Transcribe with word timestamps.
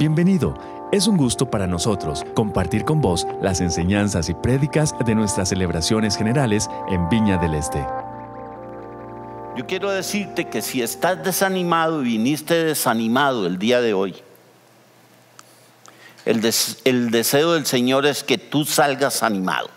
Bienvenido. 0.00 0.54
Es 0.92 1.06
un 1.06 1.18
gusto 1.18 1.50
para 1.50 1.66
nosotros 1.66 2.24
compartir 2.32 2.86
con 2.86 3.02
vos 3.02 3.26
las 3.42 3.60
enseñanzas 3.60 4.30
y 4.30 4.34
prédicas 4.34 4.94
de 5.04 5.14
nuestras 5.14 5.50
celebraciones 5.50 6.16
generales 6.16 6.70
en 6.88 7.06
Viña 7.10 7.36
del 7.36 7.52
Este. 7.52 7.86
Yo 9.58 9.66
quiero 9.66 9.90
decirte 9.90 10.48
que 10.48 10.62
si 10.62 10.80
estás 10.80 11.22
desanimado 11.22 12.00
y 12.00 12.04
viniste 12.06 12.64
desanimado 12.64 13.46
el 13.46 13.58
día 13.58 13.82
de 13.82 13.92
hoy, 13.92 14.14
el, 16.24 16.40
des- 16.40 16.78
el 16.86 17.10
deseo 17.10 17.52
del 17.52 17.66
Señor 17.66 18.06
es 18.06 18.24
que 18.24 18.38
tú 18.38 18.64
salgas 18.64 19.22
animado. 19.22 19.68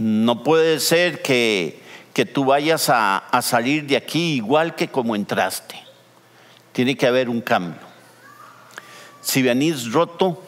No 0.00 0.42
puede 0.42 0.80
ser 0.80 1.22
que, 1.22 1.80
que 2.12 2.26
tú 2.26 2.46
vayas 2.46 2.90
a 2.90 3.22
salir 3.40 3.86
de 3.86 3.96
aquí 3.96 4.32
igual 4.34 4.74
que 4.74 4.88
como 4.88 5.14
entraste. 5.14 5.76
Tiene 6.72 6.96
que 6.96 7.06
haber 7.06 7.28
un 7.28 7.40
cambio. 7.40 7.91
Si 9.22 9.40
venís 9.40 9.90
roto, 9.92 10.42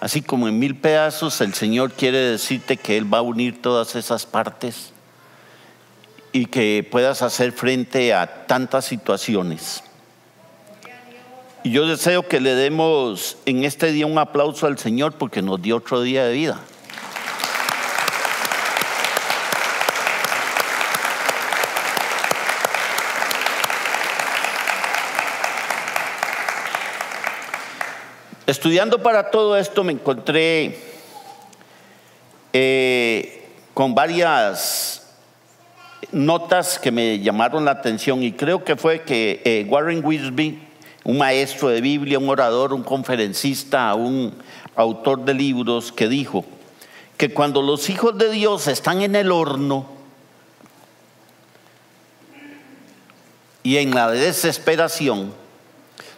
así 0.00 0.22
como 0.22 0.48
en 0.48 0.58
mil 0.58 0.76
pedazos, 0.76 1.40
el 1.40 1.54
Señor 1.54 1.92
quiere 1.92 2.18
decirte 2.18 2.76
que 2.76 2.96
Él 2.96 3.12
va 3.12 3.18
a 3.18 3.22
unir 3.22 3.62
todas 3.62 3.94
esas 3.94 4.26
partes 4.26 4.92
y 6.32 6.46
que 6.46 6.86
puedas 6.90 7.22
hacer 7.22 7.52
frente 7.52 8.12
a 8.14 8.46
tantas 8.46 8.84
situaciones. 8.86 9.84
Y 11.62 11.70
yo 11.70 11.86
deseo 11.86 12.26
que 12.26 12.40
le 12.40 12.54
demos 12.54 13.36
en 13.44 13.64
este 13.64 13.92
día 13.92 14.06
un 14.06 14.18
aplauso 14.18 14.66
al 14.66 14.78
Señor 14.78 15.14
porque 15.14 15.42
nos 15.42 15.60
dio 15.60 15.76
otro 15.76 16.00
día 16.02 16.24
de 16.24 16.32
vida. 16.32 16.60
Estudiando 28.48 29.02
para 29.02 29.30
todo 29.30 29.58
esto 29.58 29.84
me 29.84 29.92
encontré 29.92 30.78
eh, 32.54 33.46
con 33.74 33.94
varias 33.94 35.06
notas 36.12 36.78
que 36.78 36.90
me 36.90 37.18
llamaron 37.18 37.66
la 37.66 37.72
atención 37.72 38.22
y 38.22 38.32
creo 38.32 38.64
que 38.64 38.74
fue 38.76 39.02
que 39.02 39.42
eh, 39.44 39.66
Warren 39.68 40.02
Wisby, 40.02 40.62
un 41.04 41.18
maestro 41.18 41.68
de 41.68 41.82
Biblia, 41.82 42.18
un 42.18 42.30
orador, 42.30 42.72
un 42.72 42.82
conferencista, 42.84 43.94
un 43.94 44.34
autor 44.74 45.26
de 45.26 45.34
libros, 45.34 45.92
que 45.92 46.08
dijo 46.08 46.46
que 47.18 47.34
cuando 47.34 47.60
los 47.60 47.90
hijos 47.90 48.16
de 48.16 48.30
Dios 48.30 48.66
están 48.66 49.02
en 49.02 49.14
el 49.14 49.30
horno 49.30 49.84
y 53.62 53.76
en 53.76 53.94
la 53.94 54.10
desesperación, 54.10 55.34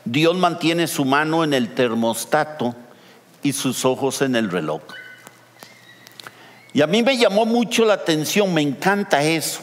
Dios 0.04 0.36
mantiene 0.36 0.86
su 0.86 1.04
mano 1.04 1.44
en 1.44 1.52
el 1.52 1.74
termostato 1.74 2.74
y 3.42 3.52
sus 3.52 3.84
ojos 3.84 4.22
en 4.22 4.36
el 4.36 4.50
reloj. 4.50 4.80
Y 6.72 6.82
a 6.82 6.86
mí 6.86 7.02
me 7.02 7.16
llamó 7.16 7.46
mucho 7.46 7.84
la 7.84 7.94
atención, 7.94 8.54
me 8.54 8.62
encanta 8.62 9.22
eso, 9.22 9.60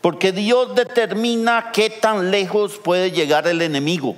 porque 0.00 0.32
Dios 0.32 0.74
determina 0.74 1.70
qué 1.72 1.90
tan 1.90 2.30
lejos 2.30 2.78
puede 2.78 3.10
llegar 3.10 3.46
el 3.46 3.62
enemigo. 3.62 4.16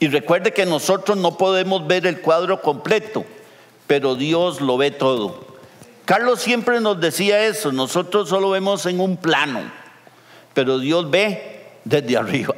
Y 0.00 0.08
recuerde 0.08 0.52
que 0.52 0.66
nosotros 0.66 1.16
no 1.16 1.36
podemos 1.36 1.86
ver 1.86 2.06
el 2.06 2.20
cuadro 2.20 2.60
completo, 2.60 3.24
pero 3.86 4.14
Dios 4.14 4.60
lo 4.60 4.76
ve 4.76 4.90
todo. 4.90 5.46
Carlos 6.04 6.40
siempre 6.40 6.80
nos 6.80 7.00
decía 7.00 7.44
eso, 7.46 7.72
nosotros 7.72 8.28
solo 8.28 8.50
vemos 8.50 8.86
en 8.86 9.00
un 9.00 9.16
plano, 9.16 9.60
pero 10.54 10.78
Dios 10.78 11.10
ve 11.10 11.57
desde 11.88 12.16
arriba. 12.16 12.54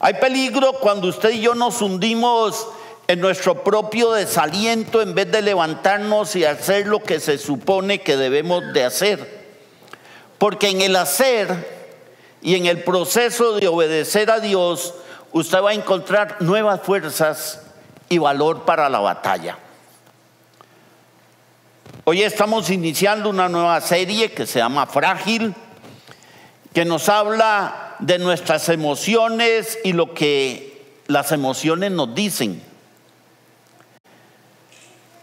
Hay 0.00 0.14
peligro 0.14 0.74
cuando 0.74 1.08
usted 1.08 1.30
y 1.30 1.40
yo 1.40 1.54
nos 1.54 1.80
hundimos 1.80 2.66
en 3.06 3.20
nuestro 3.20 3.62
propio 3.62 4.12
desaliento 4.12 5.00
en 5.00 5.14
vez 5.14 5.30
de 5.30 5.40
levantarnos 5.40 6.34
y 6.34 6.44
hacer 6.44 6.86
lo 6.86 7.02
que 7.02 7.20
se 7.20 7.38
supone 7.38 8.00
que 8.00 8.16
debemos 8.16 8.72
de 8.72 8.84
hacer. 8.84 9.46
Porque 10.38 10.70
en 10.70 10.80
el 10.80 10.96
hacer 10.96 11.76
y 12.42 12.56
en 12.56 12.66
el 12.66 12.82
proceso 12.82 13.54
de 13.54 13.68
obedecer 13.68 14.30
a 14.30 14.40
Dios, 14.40 14.94
usted 15.32 15.62
va 15.62 15.70
a 15.70 15.74
encontrar 15.74 16.36
nuevas 16.40 16.80
fuerzas 16.82 17.62
y 18.08 18.18
valor 18.18 18.64
para 18.64 18.88
la 18.88 18.98
batalla. 18.98 19.58
Hoy 22.04 22.22
estamos 22.22 22.68
iniciando 22.70 23.30
una 23.30 23.48
nueva 23.48 23.80
serie 23.80 24.32
que 24.32 24.46
se 24.46 24.58
llama 24.58 24.86
Frágil, 24.86 25.54
que 26.76 26.84
nos 26.84 27.08
habla 27.08 27.94
de 28.00 28.18
nuestras 28.18 28.68
emociones 28.68 29.78
y 29.82 29.94
lo 29.94 30.12
que 30.12 31.00
las 31.06 31.32
emociones 31.32 31.90
nos 31.90 32.14
dicen. 32.14 32.62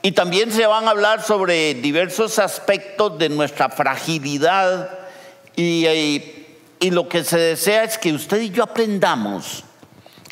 Y 0.01 0.13
también 0.13 0.51
se 0.51 0.65
van 0.65 0.87
a 0.87 0.89
hablar 0.89 1.21
sobre 1.21 1.75
diversos 1.75 2.39
aspectos 2.39 3.19
de 3.19 3.29
nuestra 3.29 3.69
fragilidad 3.69 4.97
y, 5.55 6.47
lo 6.89 7.07
que 7.07 7.23
se 7.23 7.37
desea 7.37 7.83
es 7.83 7.99
que 7.99 8.13
usted 8.13 8.41
y 8.41 8.49
yo 8.49 8.63
aprendamos 8.63 9.63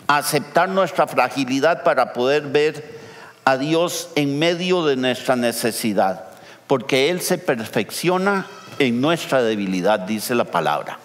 a 0.07 0.17
aceptar 0.17 0.69
nuestra 0.69 1.05
fragilidad 1.05 1.83
para 1.83 2.13
poder 2.13 2.47
ver 2.47 2.99
a 3.45 3.57
Dios 3.57 4.09
en 4.15 4.39
medio 4.39 4.83
de 4.88 4.95
nuestra 4.95 5.35
necesidad, 5.35 6.29
porque 6.65 7.11
Él 7.11 7.21
se 7.21 7.38
perfecciona 7.38 8.47
en 8.79 8.99
nuestra 8.99 9.43
debilidad, 9.43 9.99
dice 9.99 10.33
la 10.33 10.45
palabra. 10.45 10.97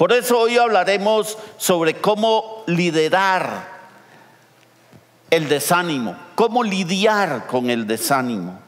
Por 0.00 0.14
eso 0.14 0.38
hoy 0.38 0.56
hablaremos 0.56 1.36
sobre 1.58 1.96
cómo 1.96 2.64
liderar 2.66 3.68
el 5.28 5.46
desánimo, 5.46 6.16
cómo 6.36 6.64
lidiar 6.64 7.46
con 7.46 7.68
el 7.68 7.86
desánimo. 7.86 8.58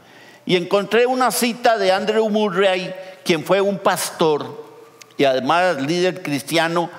Y 0.45 0.57
encontré 0.57 1.07
una 1.07 1.31
cita 1.31 1.79
de 1.79 1.91
Andrew 1.91 2.29
Murray, 2.29 2.95
quien 3.25 3.47
fue 3.47 3.63
un 3.63 3.79
pastor 3.79 4.63
y 5.17 5.25
además 5.25 5.81
líder 5.81 6.23
cristiano 6.23 6.91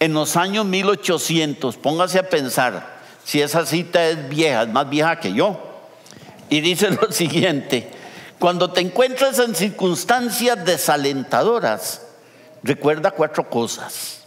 en 0.00 0.12
los 0.12 0.36
años 0.36 0.66
1800. 0.66 1.78
Póngase 1.78 2.18
a 2.18 2.28
pensar 2.28 3.00
si 3.24 3.40
esa 3.40 3.64
cita 3.64 4.06
es 4.06 4.28
vieja, 4.28 4.64
es 4.64 4.68
más 4.68 4.90
vieja 4.90 5.18
que 5.18 5.32
yo. 5.32 5.58
Y 6.50 6.60
dice 6.60 6.90
lo 7.00 7.10
siguiente, 7.10 7.88
cuando 8.38 8.70
te 8.70 8.82
encuentres 8.82 9.38
en 9.38 9.54
circunstancias 9.54 10.62
desalentadoras, 10.62 12.01
recuerda 12.62 13.10
cuatro 13.10 13.48
cosas. 13.48 14.22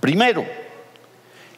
Primero, 0.00 0.44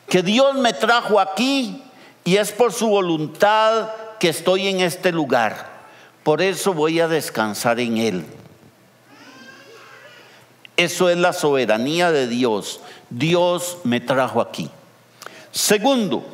que 0.09 0.22
Dios 0.22 0.55
me 0.55 0.72
trajo 0.72 1.19
aquí 1.19 1.83
y 2.25 2.37
es 2.37 2.53
por 2.53 2.72
su 2.72 2.89
voluntad 2.89 3.91
que 4.21 4.28
estoy 4.28 4.69
en 4.69 4.81
este 4.81 5.12
lugar. 5.12 5.77
Por 6.22 6.43
eso 6.43 6.72
voy 6.72 7.00
a 7.00 7.09
descansar 7.09 7.81
en 7.81 7.97
Él. 7.99 8.27
Eso 10.77 11.09
es 11.09 11.17
la 11.17 11.33
soberanía 11.33 12.12
de 12.12 12.28
Dios. 12.28 12.81
Dios 13.11 13.78
me 13.84 14.00
trajo 14.00 14.41
aquí. 14.41 14.71
Segundo, 15.50 16.27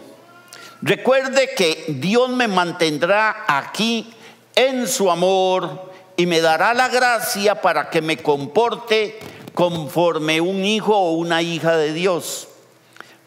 recuerde 0.80 1.50
que 1.56 1.84
Dios 2.00 2.30
me 2.30 2.48
mantendrá 2.48 3.44
aquí 3.46 4.12
en 4.54 4.88
su 4.88 5.10
amor 5.10 5.91
y 6.16 6.26
me 6.26 6.40
dará 6.40 6.74
la 6.74 6.88
gracia 6.88 7.60
para 7.60 7.90
que 7.90 8.02
me 8.02 8.18
comporte 8.18 9.18
conforme 9.54 10.40
un 10.40 10.64
hijo 10.64 10.96
o 10.96 11.12
una 11.12 11.42
hija 11.42 11.76
de 11.76 11.92
Dios. 11.92 12.48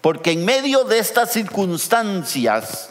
Porque 0.02 0.32
en 0.32 0.46
medio 0.46 0.84
de 0.84 1.00
estas 1.00 1.32
circunstancias, 1.34 2.90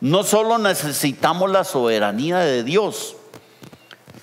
no 0.00 0.24
solo 0.24 0.58
necesitamos 0.58 1.50
la 1.50 1.64
soberanía 1.64 2.38
de 2.38 2.64
Dios, 2.64 3.16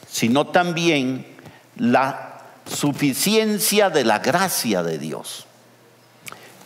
sino 0.10 0.48
también 0.48 1.26
la 1.78 2.42
suficiencia 2.66 3.90
de 3.90 4.04
la 4.04 4.20
gracia 4.20 4.84
de 4.84 4.98
Dios. 4.98 5.46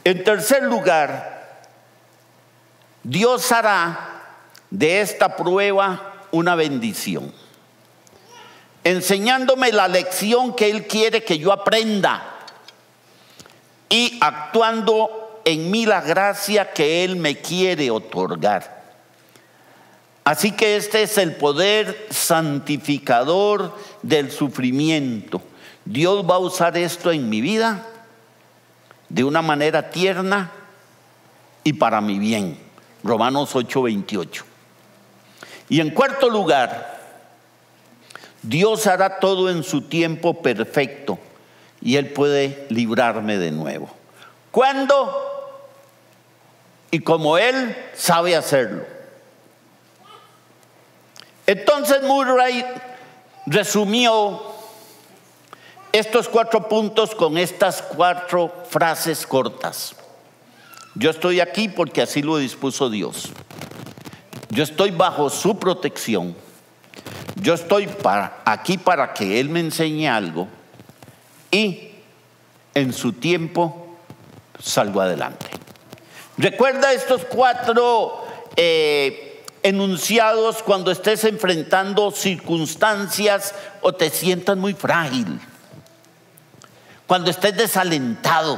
En 0.04 0.24
tercer 0.24 0.64
lugar, 0.64 1.38
Dios 3.04 3.52
hará 3.52 4.24
de 4.70 5.02
esta 5.02 5.36
prueba 5.36 6.26
una 6.32 6.56
bendición, 6.56 7.34
enseñándome 8.88 9.74
la 9.74 9.90
lección 9.90 10.54
que 10.54 10.70
Él 10.70 10.88
quiere 10.88 11.24
que 11.24 11.38
yo 11.38 11.52
aprenda 11.52 12.24
y 13.90 14.18
actuando 14.22 15.42
en 15.44 15.70
mí 15.70 15.86
la 15.86 16.00
gracia 16.00 16.72
que 16.72 17.04
Él 17.04 17.18
me 17.18 17.38
quiere 17.38 17.92
otorgar. 17.92 18.78
Así 20.24 20.52
que 20.52 20.78
este 20.78 21.04
es 21.04 21.18
el 21.18 21.36
poder 21.36 22.08
santificador 22.10 23.78
del 24.04 24.32
sufrimiento. 24.32 25.42
Dios 25.84 26.26
va 26.30 26.36
a 26.36 26.40
usar 26.40 26.78
esto 26.78 27.12
en 27.12 27.30
mi 27.30 27.42
vida 27.42 27.86
de 29.10 29.26
una 29.26 29.42
manera 29.42 29.90
tierna 29.90 30.52
y 31.64 31.74
para 31.74 32.00
mi 32.00 32.20
bien. 32.20 32.58
Romanos 33.04 33.54
8:28. 33.54 34.44
Y 35.70 35.82
en 35.82 35.90
cuarto 35.90 36.30
lugar, 36.30 36.97
Dios 38.48 38.88
hará 38.88 39.20
todo 39.20 39.50
en 39.50 39.62
su 39.64 39.82
tiempo 39.82 40.42
perfecto 40.42 41.20
y 41.82 41.98
Él 41.98 42.14
puede 42.14 42.66
librarme 42.70 43.38
de 43.38 43.52
nuevo. 43.52 43.90
¿Cuándo? 44.52 45.26
Y 46.90 47.00
como 47.00 47.38
Él 47.38 47.76
sabe 47.94 48.38
hacerlo. 48.38 48.86
Entonces 51.46 52.02
Murray 52.04 52.66
resumió 53.46 54.42
estos 55.92 56.30
cuatro 56.30 56.70
puntos 56.70 57.14
con 57.16 57.38
estas 57.38 57.82
cuatro 57.82 58.64
frases 58.70 59.28
cortas. 59.28 59.94
Yo 60.96 61.10
estoy 61.10 61.42
aquí 61.42 61.68
porque 61.68 62.02
así 62.02 62.22
lo 62.22 62.38
dispuso 62.38 62.90
Dios. 62.90 63.30
Yo 64.50 64.64
estoy 64.64 64.92
bajo 64.92 65.30
su 65.30 65.60
protección. 65.60 66.47
Yo 67.42 67.54
estoy 67.54 67.88
aquí 68.46 68.78
para 68.78 69.14
que 69.14 69.40
Él 69.40 69.50
me 69.50 69.60
enseñe 69.60 70.08
algo 70.08 70.48
y 71.52 71.92
en 72.74 72.94
su 72.94 73.14
tiempo 73.14 73.96
salgo 74.60 75.02
adelante. 75.02 75.46
Recuerda 76.38 76.94
estos 76.94 77.26
cuatro 77.26 78.26
eh, 78.56 79.44
enunciados 79.62 80.64
cuando 80.64 80.90
estés 80.90 81.24
enfrentando 81.26 82.12
circunstancias 82.12 83.54
o 83.82 83.94
te 83.94 84.10
sientas 84.10 84.58
muy 84.58 84.74
frágil, 84.74 85.40
cuando 87.06 87.30
estés 87.30 87.56
desalentado. 87.56 88.58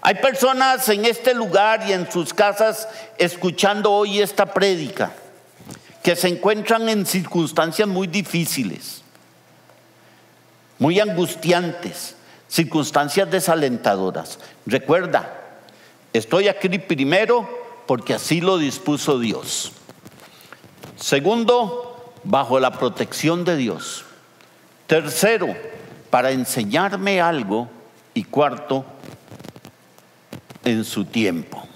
Hay 0.00 0.14
personas 0.16 0.88
en 0.88 1.04
este 1.04 1.34
lugar 1.34 1.86
y 1.86 1.92
en 1.92 2.10
sus 2.10 2.32
casas 2.32 2.88
escuchando 3.18 3.92
hoy 3.92 4.22
esta 4.22 4.46
prédica 4.46 5.12
que 6.06 6.14
se 6.14 6.28
encuentran 6.28 6.88
en 6.88 7.04
circunstancias 7.04 7.88
muy 7.88 8.06
difíciles, 8.06 9.02
muy 10.78 11.00
angustiantes, 11.00 12.14
circunstancias 12.46 13.28
desalentadoras. 13.28 14.38
Recuerda, 14.66 15.28
estoy 16.12 16.46
aquí 16.46 16.68
primero 16.78 17.48
porque 17.88 18.14
así 18.14 18.40
lo 18.40 18.56
dispuso 18.56 19.18
Dios. 19.18 19.72
Segundo, 20.94 22.14
bajo 22.22 22.60
la 22.60 22.70
protección 22.70 23.44
de 23.44 23.56
Dios. 23.56 24.04
Tercero, 24.86 25.56
para 26.08 26.30
enseñarme 26.30 27.20
algo. 27.20 27.68
Y 28.14 28.22
cuarto, 28.22 28.84
en 30.64 30.84
su 30.84 31.04
tiempo. 31.04 31.66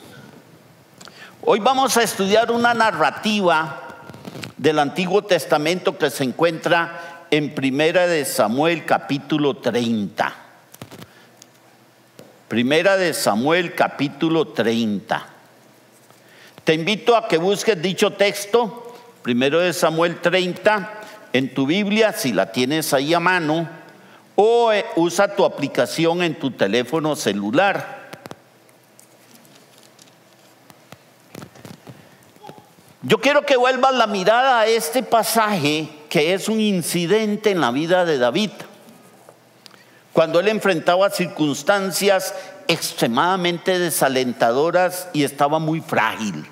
Hoy 1.42 1.58
vamos 1.58 1.96
a 1.96 2.04
estudiar 2.04 2.52
una 2.52 2.74
narrativa 2.74 3.88
del 4.60 4.78
Antiguo 4.78 5.22
Testamento 5.22 5.96
que 5.96 6.10
se 6.10 6.22
encuentra 6.22 7.24
en 7.30 7.54
Primera 7.54 8.06
de 8.06 8.26
Samuel 8.26 8.84
capítulo 8.84 9.56
30. 9.56 10.34
Primera 12.46 12.98
de 12.98 13.14
Samuel 13.14 13.74
capítulo 13.74 14.48
30. 14.48 15.26
Te 16.62 16.74
invito 16.74 17.16
a 17.16 17.26
que 17.26 17.38
busques 17.38 17.80
dicho 17.80 18.12
texto, 18.12 18.94
primero 19.22 19.60
de 19.60 19.72
Samuel 19.72 20.20
30, 20.20 20.92
en 21.32 21.54
tu 21.54 21.64
Biblia, 21.64 22.12
si 22.12 22.34
la 22.34 22.52
tienes 22.52 22.92
ahí 22.92 23.14
a 23.14 23.20
mano, 23.20 23.66
o 24.34 24.72
eh, 24.72 24.84
usa 24.96 25.34
tu 25.36 25.46
aplicación 25.46 26.22
en 26.22 26.38
tu 26.38 26.50
teléfono 26.50 27.16
celular. 27.16 27.99
Yo 33.02 33.18
quiero 33.18 33.46
que 33.46 33.56
vuelvas 33.56 33.94
la 33.94 34.06
mirada 34.06 34.60
a 34.60 34.66
este 34.66 35.02
pasaje 35.02 35.88
que 36.10 36.34
es 36.34 36.48
un 36.48 36.60
incidente 36.60 37.50
en 37.50 37.60
la 37.60 37.70
vida 37.70 38.04
de 38.04 38.18
David, 38.18 38.50
cuando 40.12 40.38
él 40.40 40.48
enfrentaba 40.48 41.08
circunstancias 41.08 42.34
extremadamente 42.68 43.78
desalentadoras 43.78 45.08
y 45.14 45.24
estaba 45.24 45.58
muy 45.58 45.80
frágil. 45.80 46.46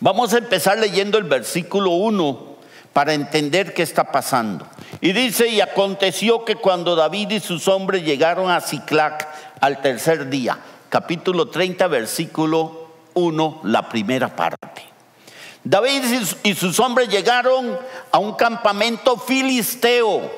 Vamos 0.00 0.34
a 0.34 0.38
empezar 0.38 0.78
leyendo 0.78 1.16
el 1.16 1.24
versículo 1.24 1.92
1 1.92 2.58
para 2.92 3.14
entender 3.14 3.72
qué 3.72 3.82
está 3.82 4.12
pasando. 4.12 4.66
Y 5.00 5.12
dice, 5.12 5.48
y 5.48 5.62
aconteció 5.62 6.44
que 6.44 6.56
cuando 6.56 6.96
David 6.96 7.30
y 7.30 7.40
sus 7.40 7.66
hombres 7.66 8.04
llegaron 8.04 8.50
a 8.50 8.60
Ciclac 8.60 9.26
al 9.60 9.80
tercer 9.80 10.28
día, 10.28 10.58
capítulo 10.90 11.48
30, 11.48 11.86
versículo 11.86 12.87
1, 13.18 13.60
la 13.64 13.88
primera 13.88 14.34
parte. 14.34 14.82
David 15.64 16.02
y 16.44 16.54
sus 16.54 16.80
hombres 16.80 17.08
llegaron 17.08 17.78
a 18.10 18.18
un 18.18 18.34
campamento 18.34 19.18
filisteo. 19.18 20.30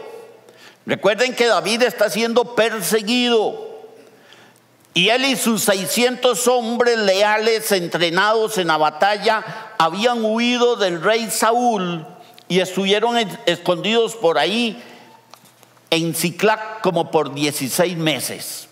Recuerden 0.87 1.35
que 1.35 1.47
David 1.47 1.83
está 1.83 2.11
siendo 2.11 2.55
perseguido. 2.55 3.69
Y 4.93 5.09
él 5.11 5.25
y 5.25 5.37
sus 5.37 5.63
600 5.63 6.49
hombres 6.49 6.99
leales 6.99 7.71
entrenados 7.71 8.59
en 8.59 8.67
la 8.67 8.77
batalla 8.77 9.45
habían 9.79 10.25
huido 10.25 10.75
del 10.75 11.01
rey 11.01 11.31
Saúl 11.31 12.05
y 12.49 12.59
estuvieron 12.59 13.17
escondidos 13.47 14.17
por 14.17 14.37
ahí 14.37 14.83
en 15.91 16.13
Ciclac 16.15 16.81
como 16.81 17.13
por 17.13 17.33
16 17.33 17.97
meses. 17.97 18.69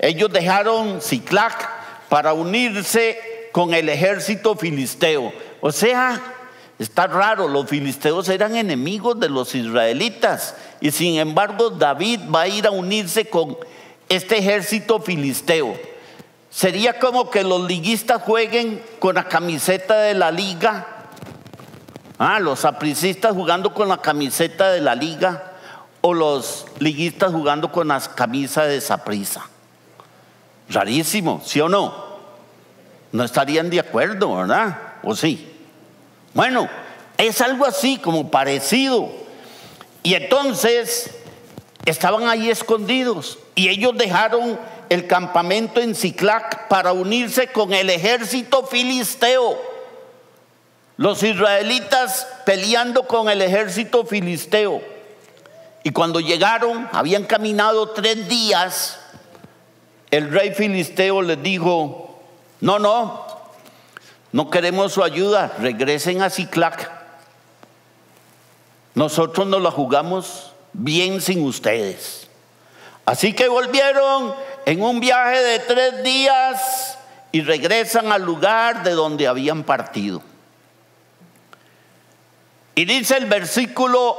Ellos 0.00 0.32
dejaron 0.32 1.00
Ciclac 1.00 1.77
para 2.08 2.32
unirse 2.32 3.50
con 3.52 3.74
el 3.74 3.88
ejército 3.88 4.56
filisteo. 4.56 5.32
O 5.60 5.72
sea, 5.72 6.20
está 6.78 7.06
raro, 7.06 7.48
los 7.48 7.68
filisteos 7.68 8.28
eran 8.28 8.56
enemigos 8.56 9.18
de 9.18 9.28
los 9.28 9.54
israelitas 9.54 10.54
y 10.80 10.90
sin 10.90 11.18
embargo 11.18 11.70
David 11.70 12.20
va 12.34 12.42
a 12.42 12.48
ir 12.48 12.66
a 12.66 12.70
unirse 12.70 13.26
con 13.26 13.56
este 14.08 14.38
ejército 14.38 15.00
filisteo. 15.00 15.76
Sería 16.50 16.98
como 16.98 17.30
que 17.30 17.44
los 17.44 17.66
liguistas 17.68 18.22
jueguen 18.22 18.82
con 18.98 19.16
la 19.16 19.24
camiseta 19.24 20.00
de 20.00 20.14
la 20.14 20.30
liga. 20.30 20.86
Ah, 22.18 22.40
los 22.40 22.64
apricistas 22.64 23.32
jugando 23.32 23.74
con 23.74 23.88
la 23.88 23.98
camiseta 23.98 24.70
de 24.70 24.80
la 24.80 24.94
liga 24.94 25.52
o 26.00 26.14
los 26.14 26.66
liguistas 26.78 27.32
jugando 27.32 27.70
con 27.70 27.88
las 27.88 28.08
camisas 28.08 28.66
de 28.68 28.80
Saprisa. 28.80 29.48
Rarísimo, 30.70 31.40
¿sí 31.44 31.60
o 31.60 31.68
no? 31.68 32.08
No 33.12 33.24
estarían 33.24 33.70
de 33.70 33.80
acuerdo, 33.80 34.36
¿verdad? 34.36 34.78
¿O 35.02 35.14
sí? 35.14 35.50
Bueno, 36.34 36.68
es 37.16 37.40
algo 37.40 37.64
así 37.64 37.98
como 37.98 38.30
parecido. 38.30 39.10
Y 40.02 40.14
entonces 40.14 41.10
estaban 41.84 42.28
ahí 42.28 42.50
escondidos 42.50 43.38
y 43.54 43.68
ellos 43.68 43.96
dejaron 43.96 44.58
el 44.88 45.06
campamento 45.06 45.80
en 45.80 45.94
Ciclac 45.94 46.68
para 46.68 46.92
unirse 46.92 47.48
con 47.48 47.72
el 47.72 47.90
ejército 47.90 48.66
filisteo. 48.66 49.58
Los 50.96 51.22
israelitas 51.22 52.26
peleando 52.44 53.06
con 53.06 53.28
el 53.28 53.40
ejército 53.40 54.04
filisteo. 54.04 54.82
Y 55.84 55.90
cuando 55.92 56.20
llegaron, 56.20 56.88
habían 56.92 57.24
caminado 57.24 57.90
tres 57.90 58.28
días 58.28 58.98
el 60.10 60.30
rey 60.30 60.52
filisteo 60.54 61.22
les 61.22 61.42
dijo, 61.42 62.20
no, 62.60 62.78
no, 62.78 63.26
no 64.32 64.50
queremos 64.50 64.92
su 64.92 65.02
ayuda, 65.02 65.54
regresen 65.58 66.22
a 66.22 66.30
Ciclac. 66.30 66.90
Nosotros 68.94 69.46
nos 69.46 69.62
la 69.62 69.70
jugamos 69.70 70.52
bien 70.72 71.20
sin 71.20 71.44
ustedes. 71.44 72.28
Así 73.04 73.32
que 73.32 73.48
volvieron 73.48 74.34
en 74.66 74.82
un 74.82 75.00
viaje 75.00 75.40
de 75.40 75.58
tres 75.60 76.02
días 76.02 76.98
y 77.32 77.42
regresan 77.42 78.12
al 78.12 78.22
lugar 78.22 78.82
de 78.82 78.92
donde 78.92 79.26
habían 79.26 79.64
partido. 79.64 80.22
Y 82.74 82.84
dice 82.84 83.16
el 83.16 83.26
versículo 83.26 84.16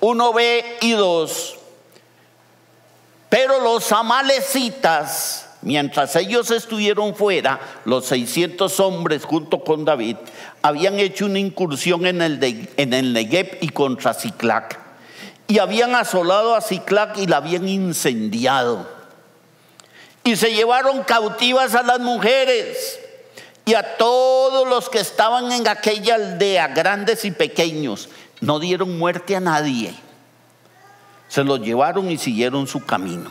1b 0.00 0.64
y 0.82 0.92
2, 0.92 1.57
pero 3.28 3.60
los 3.60 3.92
amalecitas, 3.92 5.46
mientras 5.60 6.16
ellos 6.16 6.50
estuvieron 6.50 7.14
fuera, 7.14 7.60
los 7.84 8.06
600 8.06 8.80
hombres 8.80 9.24
junto 9.24 9.62
con 9.62 9.84
David, 9.84 10.16
habían 10.62 10.98
hecho 10.98 11.26
una 11.26 11.38
incursión 11.38 12.06
en 12.06 12.22
el, 12.22 12.68
en 12.76 12.94
el 12.94 13.12
Negev 13.12 13.58
y 13.60 13.68
contra 13.68 14.14
Ciclac. 14.14 14.80
Y 15.46 15.58
habían 15.58 15.94
asolado 15.94 16.54
a 16.54 16.60
Ciclac 16.60 17.18
y 17.18 17.26
la 17.26 17.38
habían 17.38 17.68
incendiado. 17.68 18.88
Y 20.24 20.36
se 20.36 20.52
llevaron 20.52 21.02
cautivas 21.04 21.74
a 21.74 21.82
las 21.82 22.00
mujeres 22.00 22.98
y 23.64 23.74
a 23.74 23.96
todos 23.96 24.66
los 24.66 24.88
que 24.88 25.00
estaban 25.00 25.52
en 25.52 25.68
aquella 25.68 26.14
aldea, 26.14 26.68
grandes 26.68 27.24
y 27.24 27.30
pequeños. 27.30 28.08
No 28.40 28.58
dieron 28.58 28.98
muerte 28.98 29.36
a 29.36 29.40
nadie 29.40 29.94
se 31.28 31.44
los 31.44 31.60
llevaron 31.60 32.10
y 32.10 32.18
siguieron 32.18 32.66
su 32.66 32.84
camino. 32.84 33.30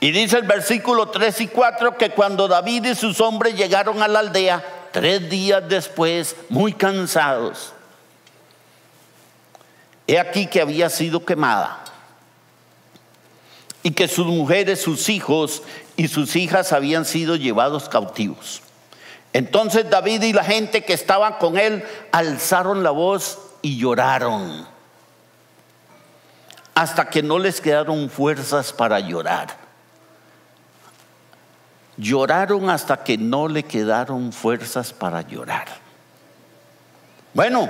Y 0.00 0.10
dice 0.10 0.36
el 0.36 0.46
versículo 0.46 1.08
3 1.08 1.42
y 1.42 1.48
4 1.48 1.96
que 1.96 2.10
cuando 2.10 2.48
David 2.48 2.86
y 2.86 2.94
sus 2.94 3.20
hombres 3.20 3.54
llegaron 3.54 4.02
a 4.02 4.08
la 4.08 4.18
aldea, 4.18 4.64
tres 4.90 5.30
días 5.30 5.62
después, 5.68 6.36
muy 6.48 6.72
cansados, 6.72 7.72
he 10.06 10.18
aquí 10.18 10.46
que 10.46 10.60
había 10.60 10.90
sido 10.90 11.24
quemada 11.24 11.84
y 13.84 13.92
que 13.92 14.08
sus 14.08 14.26
mujeres, 14.26 14.82
sus 14.82 15.08
hijos 15.08 15.62
y 15.96 16.08
sus 16.08 16.34
hijas 16.36 16.72
habían 16.72 17.04
sido 17.04 17.36
llevados 17.36 17.88
cautivos. 17.88 18.60
Entonces 19.32 19.88
David 19.88 20.22
y 20.22 20.32
la 20.32 20.44
gente 20.44 20.84
que 20.84 20.92
estaba 20.92 21.38
con 21.38 21.56
él 21.56 21.84
alzaron 22.10 22.82
la 22.82 22.90
voz 22.90 23.38
y 23.62 23.78
lloraron 23.78 24.71
hasta 26.74 27.08
que 27.10 27.22
no 27.22 27.38
les 27.38 27.60
quedaron 27.60 28.08
fuerzas 28.08 28.72
para 28.72 29.00
llorar. 29.00 29.62
Lloraron 31.96 32.70
hasta 32.70 33.04
que 33.04 33.18
no 33.18 33.48
le 33.48 33.64
quedaron 33.64 34.32
fuerzas 34.32 34.92
para 34.92 35.22
llorar. 35.22 35.66
Bueno, 37.34 37.68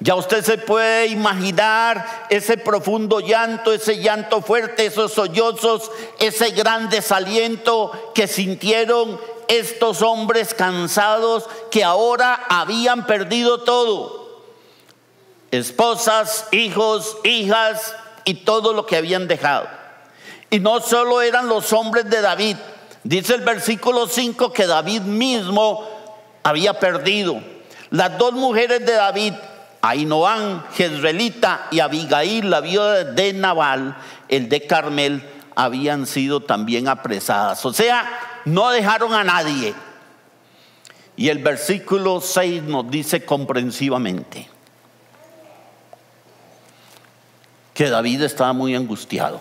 ya 0.00 0.14
usted 0.14 0.44
se 0.44 0.58
puede 0.58 1.06
imaginar 1.06 2.26
ese 2.28 2.58
profundo 2.58 3.20
llanto, 3.20 3.72
ese 3.72 3.98
llanto 3.98 4.42
fuerte, 4.42 4.86
esos 4.86 5.12
sollozos, 5.12 5.90
ese 6.18 6.50
gran 6.50 6.90
desaliento 6.90 8.12
que 8.14 8.26
sintieron 8.26 9.18
estos 9.48 10.02
hombres 10.02 10.54
cansados 10.54 11.48
que 11.70 11.84
ahora 11.84 12.46
habían 12.48 13.06
perdido 13.06 13.62
todo. 13.62 14.42
Esposas, 15.50 16.46
hijos, 16.52 17.16
hijas 17.24 17.94
y 18.24 18.34
todo 18.34 18.72
lo 18.72 18.86
que 18.86 18.96
habían 18.96 19.28
dejado. 19.28 19.68
Y 20.50 20.60
no 20.60 20.80
solo 20.80 21.22
eran 21.22 21.48
los 21.48 21.72
hombres 21.72 22.08
de 22.10 22.20
David, 22.20 22.56
dice 23.04 23.34
el 23.34 23.40
versículo 23.40 24.06
5 24.06 24.52
que 24.52 24.66
David 24.66 25.02
mismo 25.02 25.88
había 26.42 26.78
perdido. 26.78 27.40
Las 27.90 28.18
dos 28.18 28.32
mujeres 28.32 28.84
de 28.84 28.92
David, 28.92 29.34
Ainoán, 29.80 30.64
Jezreelita 30.74 31.68
y 31.70 31.80
Abigail, 31.80 32.50
la 32.50 32.60
viuda 32.60 33.04
de 33.04 33.32
Nabal, 33.32 33.96
el 34.28 34.48
de 34.48 34.66
Carmel, 34.66 35.22
habían 35.54 36.06
sido 36.06 36.40
también 36.40 36.88
apresadas. 36.88 37.64
O 37.66 37.72
sea, 37.72 38.40
no 38.44 38.70
dejaron 38.70 39.12
a 39.14 39.24
nadie. 39.24 39.74
Y 41.16 41.28
el 41.28 41.38
versículo 41.38 42.20
6 42.20 42.62
nos 42.62 42.90
dice 42.90 43.24
comprensivamente 43.24 44.51
que 47.74 47.88
David 47.88 48.22
estaba 48.22 48.52
muy 48.52 48.74
angustiado. 48.74 49.40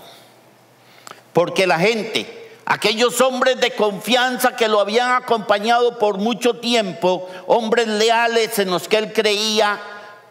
Porque 1.34 1.68
la 1.68 1.80
gente, 1.80 2.52
aquellos 2.66 3.20
hombres 3.22 3.60
de 3.60 3.76
confianza 3.76 4.56
que 4.56 4.68
lo 4.68 4.80
habían 4.80 5.12
acompañado 5.12 5.98
por 5.98 6.18
mucho 6.18 6.56
tiempo, 6.56 7.30
hombres 7.48 7.88
leales 7.88 8.60
en 8.60 8.70
los 8.70 8.88
que 8.88 8.98
él 8.98 9.14
creía, 9.14 9.80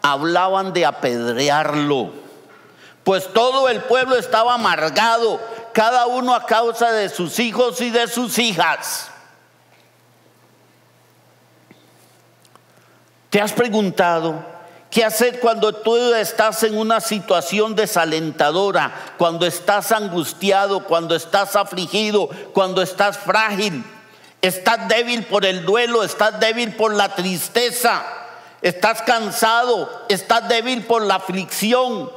hablaban 0.01 0.73
de 0.73 0.85
apedrearlo. 0.85 2.11
Pues 3.03 3.31
todo 3.33 3.67
el 3.69 3.81
pueblo 3.81 4.15
estaba 4.15 4.53
amargado, 4.53 5.39
cada 5.73 6.05
uno 6.05 6.35
a 6.35 6.45
causa 6.45 6.91
de 6.91 7.09
sus 7.09 7.39
hijos 7.39 7.81
y 7.81 7.89
de 7.89 8.07
sus 8.07 8.37
hijas. 8.37 9.09
¿Te 13.31 13.39
has 13.41 13.53
preguntado 13.53 14.50
qué 14.91 15.05
hacer 15.05 15.39
cuando 15.39 15.73
tú 15.73 15.95
estás 16.13 16.61
en 16.63 16.77
una 16.77 16.99
situación 16.99 17.75
desalentadora, 17.75 18.93
cuando 19.17 19.47
estás 19.47 19.91
angustiado, 19.93 20.83
cuando 20.83 21.15
estás 21.15 21.55
afligido, 21.55 22.29
cuando 22.53 22.81
estás 22.81 23.17
frágil? 23.17 23.83
Estás 24.41 24.87
débil 24.89 25.23
por 25.25 25.45
el 25.45 25.65
duelo, 25.65 26.03
estás 26.03 26.39
débil 26.39 26.75
por 26.75 26.93
la 26.93 27.15
tristeza, 27.15 28.03
estás 28.61 29.01
cansado, 29.03 29.89
estás 30.09 30.49
débil 30.49 30.83
por 30.83 31.03
la 31.03 31.15
aflicción 31.15 32.11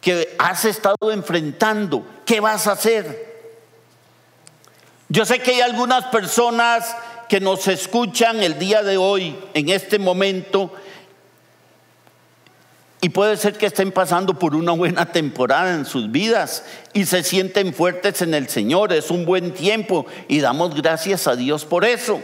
que 0.00 0.36
has 0.38 0.64
estado 0.64 1.10
enfrentando. 1.10 2.04
¿Qué 2.24 2.38
vas 2.38 2.68
a 2.68 2.72
hacer? 2.72 3.34
Yo 5.08 5.24
sé 5.24 5.40
que 5.40 5.52
hay 5.52 5.60
algunas 5.60 6.04
personas 6.06 6.94
que 7.28 7.40
nos 7.40 7.66
escuchan 7.66 8.42
el 8.42 8.58
día 8.58 8.82
de 8.82 8.96
hoy, 8.96 9.36
en 9.54 9.70
este 9.70 9.98
momento, 9.98 10.72
y 13.00 13.10
puede 13.10 13.36
ser 13.36 13.58
que 13.58 13.66
estén 13.66 13.92
pasando 13.92 14.38
por 14.38 14.54
una 14.54 14.72
buena 14.72 15.06
temporada 15.12 15.74
en 15.74 15.84
sus 15.84 16.10
vidas 16.10 16.64
y 16.92 17.04
se 17.04 17.22
sienten 17.22 17.74
fuertes 17.74 18.22
en 18.22 18.32
el 18.32 18.48
Señor. 18.48 18.92
Es 18.92 19.10
un 19.10 19.26
buen 19.26 19.52
tiempo 19.52 20.06
y 20.28 20.40
damos 20.40 20.74
gracias 20.74 21.26
a 21.26 21.36
Dios 21.36 21.64
por 21.64 21.84
eso. 21.84 22.20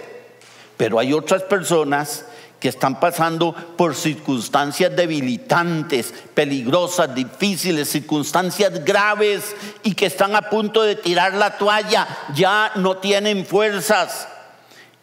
Pero 0.78 0.98
hay 0.98 1.12
otras 1.12 1.42
personas 1.42 2.24
que 2.58 2.68
están 2.68 3.00
pasando 3.00 3.54
por 3.76 3.94
circunstancias 3.94 4.94
debilitantes, 4.94 6.14
peligrosas, 6.32 7.14
difíciles, 7.14 7.90
circunstancias 7.90 8.84
graves 8.84 9.54
y 9.82 9.94
que 9.94 10.06
están 10.06 10.36
a 10.36 10.48
punto 10.48 10.82
de 10.82 10.94
tirar 10.94 11.34
la 11.34 11.58
toalla, 11.58 12.06
ya 12.34 12.72
no 12.76 12.98
tienen 12.98 13.44
fuerzas. 13.44 14.28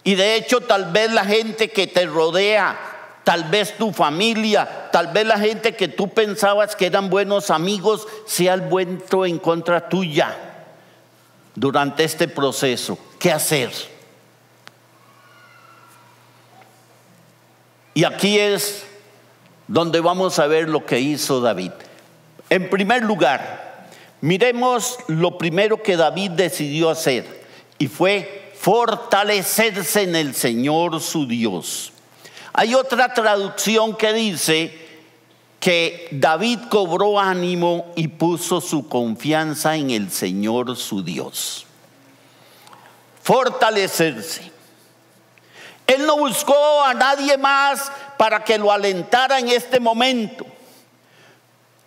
Y 0.06 0.16
de 0.16 0.36
hecho 0.36 0.62
tal 0.62 0.92
vez 0.92 1.12
la 1.12 1.26
gente 1.26 1.70
que 1.70 1.86
te 1.86 2.06
rodea, 2.06 2.99
tal 3.30 3.44
vez 3.44 3.78
tu 3.78 3.94
familia, 3.94 4.90
tal 4.92 5.14
vez 5.14 5.24
la 5.24 5.38
gente 5.38 5.76
que 5.76 5.88
tú 5.88 6.10
pensabas 6.10 6.76
que 6.76 6.88
eran 6.88 7.12
buenos 7.12 7.52
amigos, 7.52 8.08
se 8.26 8.50
han 8.50 8.72
vuelto 8.72 9.24
en 9.24 9.38
contra 9.38 9.88
tuya 9.88 10.36
durante 11.54 12.06
este 12.06 12.28
proceso. 12.28 12.98
¿Qué 13.20 13.32
hacer? 13.32 13.72
Y 17.94 18.04
aquí 18.04 18.40
es 18.40 18.84
donde 19.68 20.00
vamos 20.00 20.40
a 20.40 20.48
ver 20.48 20.68
lo 20.68 20.88
que 20.88 21.00
hizo 21.00 21.40
David. 21.40 21.74
En 22.50 22.68
primer 22.68 23.04
lugar, 23.04 23.90
miremos 24.22 24.98
lo 25.06 25.38
primero 25.38 25.84
que 25.84 25.98
David 25.98 26.32
decidió 26.32 26.90
hacer 26.90 27.46
y 27.78 27.90
fue 27.90 28.54
fortalecerse 28.56 30.02
en 30.02 30.16
el 30.16 30.34
Señor 30.34 31.00
su 31.00 31.28
Dios. 31.28 31.94
Hay 32.54 32.76
otra 32.76 33.14
traducción 33.14 33.96
que 33.96 34.14
dice 34.14 34.90
que 35.60 36.08
David 36.12 36.60
cobró 36.70 37.20
ánimo 37.20 37.92
y 37.96 38.08
puso 38.08 38.62
su 38.62 38.88
confianza 38.88 39.76
en 39.76 39.92
el 39.92 40.12
Señor 40.12 40.76
su 40.78 41.04
Dios. 41.04 41.66
Fortalecerse. 43.22 44.52
Él 45.86 46.06
no 46.06 46.18
buscó 46.18 46.84
a 46.84 46.94
nadie 46.94 47.38
más 47.38 47.92
para 48.18 48.44
que 48.44 48.58
lo 48.58 48.72
alentara 48.72 49.40
en 49.40 49.50
este 49.50 49.80
momento. 49.80 50.46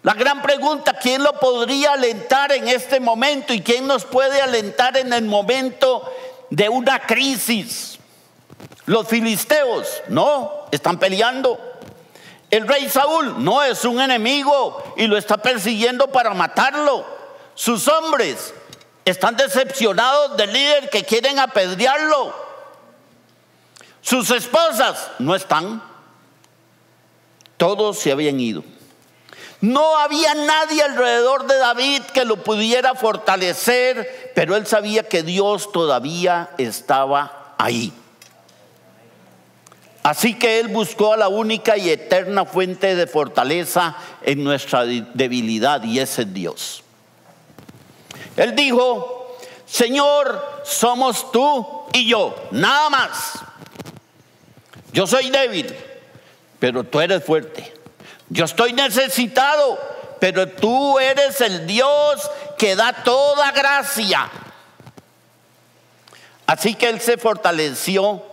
La 0.02 0.14
gran 0.14 0.42
pregunta, 0.42 0.94
¿quién 1.00 1.22
lo 1.22 1.38
podría 1.38 1.92
alentar 1.92 2.50
en 2.50 2.66
este 2.66 2.98
momento 2.98 3.54
y 3.54 3.60
quién 3.60 3.86
nos 3.86 4.04
puede 4.04 4.42
alentar 4.42 4.96
en 4.96 5.12
el 5.12 5.24
momento 5.24 6.02
de 6.50 6.68
una 6.68 6.98
crisis? 6.98 7.91
Los 8.86 9.06
filisteos, 9.06 10.02
no, 10.08 10.66
están 10.70 10.98
peleando. 10.98 11.58
El 12.50 12.68
rey 12.68 12.88
Saúl 12.90 13.42
no 13.42 13.62
es 13.62 13.84
un 13.84 14.00
enemigo 14.00 14.94
y 14.96 15.06
lo 15.06 15.16
está 15.16 15.38
persiguiendo 15.38 16.08
para 16.08 16.34
matarlo. 16.34 17.06
Sus 17.54 17.88
hombres 17.88 18.52
están 19.04 19.36
decepcionados 19.36 20.36
del 20.36 20.52
líder 20.52 20.90
que 20.90 21.04
quieren 21.04 21.38
apedrearlo. 21.38 22.34
Sus 24.02 24.30
esposas 24.30 25.10
no 25.18 25.34
están. 25.34 25.82
Todos 27.56 27.98
se 27.98 28.12
habían 28.12 28.40
ido. 28.40 28.64
No 29.62 29.96
había 29.96 30.34
nadie 30.34 30.82
alrededor 30.82 31.46
de 31.46 31.56
David 31.56 32.02
que 32.12 32.24
lo 32.24 32.42
pudiera 32.42 32.96
fortalecer, 32.96 34.32
pero 34.34 34.56
él 34.56 34.66
sabía 34.66 35.08
que 35.08 35.22
Dios 35.22 35.70
todavía 35.70 36.50
estaba 36.58 37.54
ahí. 37.58 37.92
Así 40.02 40.34
que 40.34 40.58
él 40.58 40.68
buscó 40.68 41.12
a 41.12 41.16
la 41.16 41.28
única 41.28 41.76
y 41.76 41.88
eterna 41.88 42.44
fuente 42.44 42.96
de 42.96 43.06
fortaleza 43.06 43.96
en 44.22 44.42
nuestra 44.42 44.84
debilidad 44.84 45.82
y 45.84 46.00
ese 46.00 46.22
es 46.22 46.34
Dios. 46.34 46.82
Él 48.36 48.56
dijo, 48.56 49.36
Señor, 49.64 50.62
somos 50.64 51.30
tú 51.30 51.82
y 51.92 52.08
yo, 52.08 52.34
nada 52.50 52.90
más. 52.90 53.38
Yo 54.92 55.06
soy 55.06 55.30
débil, 55.30 55.72
pero 56.58 56.82
tú 56.82 57.00
eres 57.00 57.24
fuerte. 57.24 57.72
Yo 58.28 58.44
estoy 58.44 58.72
necesitado, 58.72 59.78
pero 60.18 60.48
tú 60.48 60.98
eres 60.98 61.40
el 61.40 61.66
Dios 61.66 62.28
que 62.58 62.74
da 62.74 62.92
toda 63.04 63.52
gracia. 63.52 64.28
Así 66.46 66.74
que 66.74 66.88
él 66.88 67.00
se 67.00 67.18
fortaleció 67.18 68.31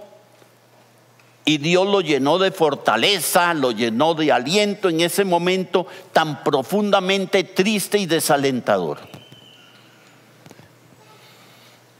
y 1.50 1.58
Dios 1.58 1.88
lo 1.88 2.02
llenó 2.02 2.38
de 2.38 2.52
fortaleza, 2.52 3.56
lo 3.56 3.72
llenó 3.72 4.14
de 4.14 4.32
aliento 4.32 4.88
en 4.88 5.02
ese 5.02 5.26
momento 5.26 5.88
tan 6.14 6.44
profundamente 6.44 7.44
triste 7.44 7.98
y 7.98 8.06
desalentador. 8.06 9.00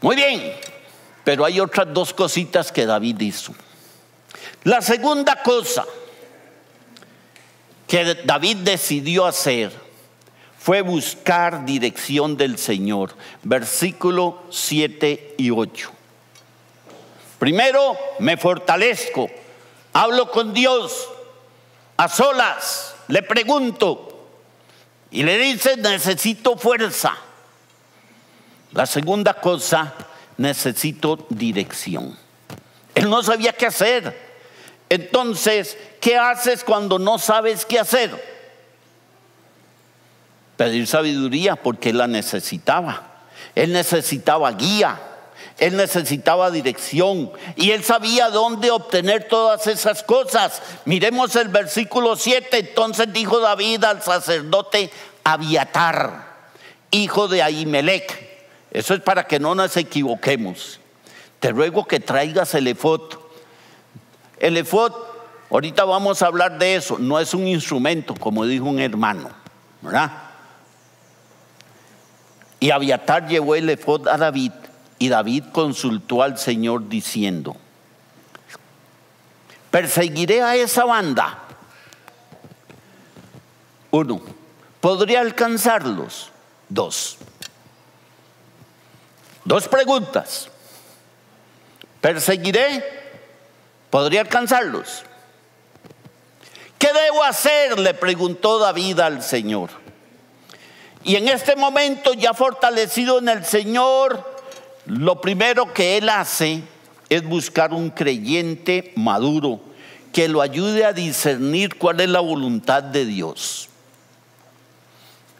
Muy 0.02 0.14
bien, 0.14 0.52
pero 1.24 1.44
hay 1.44 1.58
otras 1.58 1.92
dos 1.92 2.14
cositas 2.14 2.70
que 2.70 2.86
David 2.86 3.18
hizo. 3.22 3.52
La 4.62 4.80
segunda 4.80 5.42
cosa 5.42 5.84
que 7.88 8.14
David 8.24 8.58
decidió 8.58 9.26
hacer 9.26 9.72
fue 10.60 10.82
buscar 10.82 11.64
dirección 11.64 12.36
del 12.36 12.56
Señor. 12.56 13.16
Versículo 13.42 14.44
7 14.50 15.34
y 15.38 15.50
8. 15.50 15.90
Primero 17.40 17.96
me 18.18 18.36
fortalezco, 18.36 19.30
hablo 19.92 20.30
con 20.30 20.52
Dios 20.52 21.08
a 21.96 22.08
solas, 22.08 22.94
le 23.08 23.22
pregunto 23.22 24.28
y 25.10 25.22
le 25.22 25.36
dice, 25.38 25.76
necesito 25.76 26.56
fuerza. 26.56 27.16
La 28.72 28.86
segunda 28.86 29.34
cosa, 29.34 29.92
necesito 30.36 31.26
dirección. 31.28 32.16
Él 32.94 33.10
no 33.10 33.22
sabía 33.22 33.52
qué 33.52 33.66
hacer. 33.66 34.30
Entonces, 34.88 35.76
¿qué 36.00 36.16
haces 36.16 36.64
cuando 36.64 36.98
no 36.98 37.18
sabes 37.18 37.66
qué 37.66 37.78
hacer? 37.78 38.10
Pedir 40.56 40.86
sabiduría 40.86 41.56
porque 41.56 41.92
la 41.92 42.06
necesitaba. 42.06 43.24
Él 43.54 43.72
necesitaba 43.72 44.52
guía. 44.52 45.00
Él 45.60 45.76
necesitaba 45.76 46.50
dirección 46.50 47.30
y 47.54 47.72
él 47.72 47.84
sabía 47.84 48.30
dónde 48.30 48.70
obtener 48.70 49.28
todas 49.28 49.66
esas 49.66 50.02
cosas. 50.02 50.62
Miremos 50.86 51.36
el 51.36 51.48
versículo 51.48 52.16
7. 52.16 52.48
Entonces 52.58 53.12
dijo 53.12 53.40
David 53.40 53.84
al 53.84 54.02
sacerdote 54.02 54.90
Abiatar, 55.22 56.24
hijo 56.90 57.28
de 57.28 57.42
Ahimelech. 57.42 58.30
Eso 58.70 58.94
es 58.94 59.00
para 59.00 59.26
que 59.26 59.38
no 59.38 59.54
nos 59.54 59.76
equivoquemos. 59.76 60.80
Te 61.40 61.50
ruego 61.52 61.84
que 61.84 62.00
traigas 62.00 62.54
el 62.54 62.66
efod. 62.66 63.02
El 64.38 64.56
efod, 64.56 64.94
ahorita 65.50 65.84
vamos 65.84 66.22
a 66.22 66.28
hablar 66.28 66.58
de 66.58 66.76
eso, 66.76 66.98
no 66.98 67.20
es 67.20 67.34
un 67.34 67.46
instrumento, 67.46 68.14
como 68.14 68.46
dijo 68.46 68.64
un 68.64 68.80
hermano, 68.80 69.28
¿verdad? 69.82 70.10
Y 72.60 72.70
Abiatar 72.70 73.28
llevó 73.28 73.56
el 73.56 73.68
efod 73.68 74.08
a 74.08 74.16
David 74.16 74.52
y 75.00 75.08
David 75.08 75.46
consultó 75.50 76.22
al 76.22 76.38
Señor 76.38 76.88
diciendo, 76.88 77.56
perseguiré 79.70 80.42
a 80.42 80.54
esa 80.54 80.84
banda. 80.84 81.38
Uno, 83.90 84.20
¿podría 84.80 85.20
alcanzarlos? 85.20 86.30
Dos. 86.68 87.16
Dos 89.44 89.66
preguntas. 89.66 90.48
¿Perseguiré 92.02 93.00
¿Podría 93.90 94.20
alcanzarlos? 94.20 95.02
¿Qué 96.78 96.92
debo 96.92 97.24
hacer? 97.24 97.78
le 97.78 97.92
preguntó 97.94 98.58
David 98.58 99.00
al 99.00 99.22
Señor. 99.22 99.70
Y 101.02 101.16
en 101.16 101.28
este 101.28 101.56
momento, 101.56 102.12
ya 102.12 102.32
fortalecido 102.32 103.18
en 103.18 103.30
el 103.30 103.44
Señor, 103.44 104.39
lo 104.90 105.20
primero 105.20 105.72
que 105.72 105.96
él 105.96 106.08
hace 106.08 106.62
es 107.08 107.22
buscar 107.24 107.72
un 107.72 107.90
creyente 107.90 108.92
maduro 108.96 109.60
que 110.12 110.28
lo 110.28 110.40
ayude 110.40 110.84
a 110.84 110.92
discernir 110.92 111.76
cuál 111.76 112.00
es 112.00 112.08
la 112.08 112.20
voluntad 112.20 112.82
de 112.82 113.04
Dios. 113.04 113.68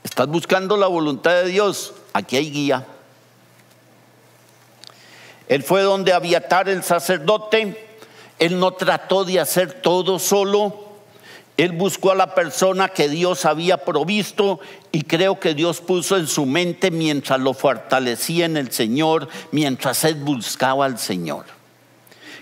¿Estás 0.05 0.29
buscando 0.29 0.77
la 0.77 0.87
voluntad 0.87 1.33
de 1.33 1.47
Dios? 1.47 1.95
Aquí 2.13 2.37
hay 2.37 2.51
guía. 2.51 2.87
Él 5.49 5.65
fue 5.65 5.83
donde 5.83 6.13
Abiatar 6.13 6.69
el 6.69 6.85
sacerdote 6.85 7.91
él 8.39 8.59
no 8.59 8.73
trató 8.73 9.25
de 9.25 9.39
hacer 9.39 9.83
todo 9.83 10.19
solo. 10.19 10.90
Él 11.61 11.73
buscó 11.73 12.13
a 12.13 12.15
la 12.15 12.35
persona 12.35 12.89
que 12.89 13.11
Dios 13.11 13.45
había 13.45 13.85
provisto 13.85 14.61
y 14.93 15.03
creo 15.03 15.39
que 15.39 15.53
Dios 15.53 15.83
puso 15.83 16.17
en 16.17 16.27
su 16.27 16.47
mente 16.47 16.91
mientras 16.91 17.39
lo 17.39 17.53
fortalecía 17.53 18.47
en 18.47 18.57
el 18.57 18.73
Señor, 18.73 19.29
mientras 19.53 20.05
él 20.05 20.15
buscaba 20.15 20.87
al 20.87 20.99
Señor. 20.99 21.45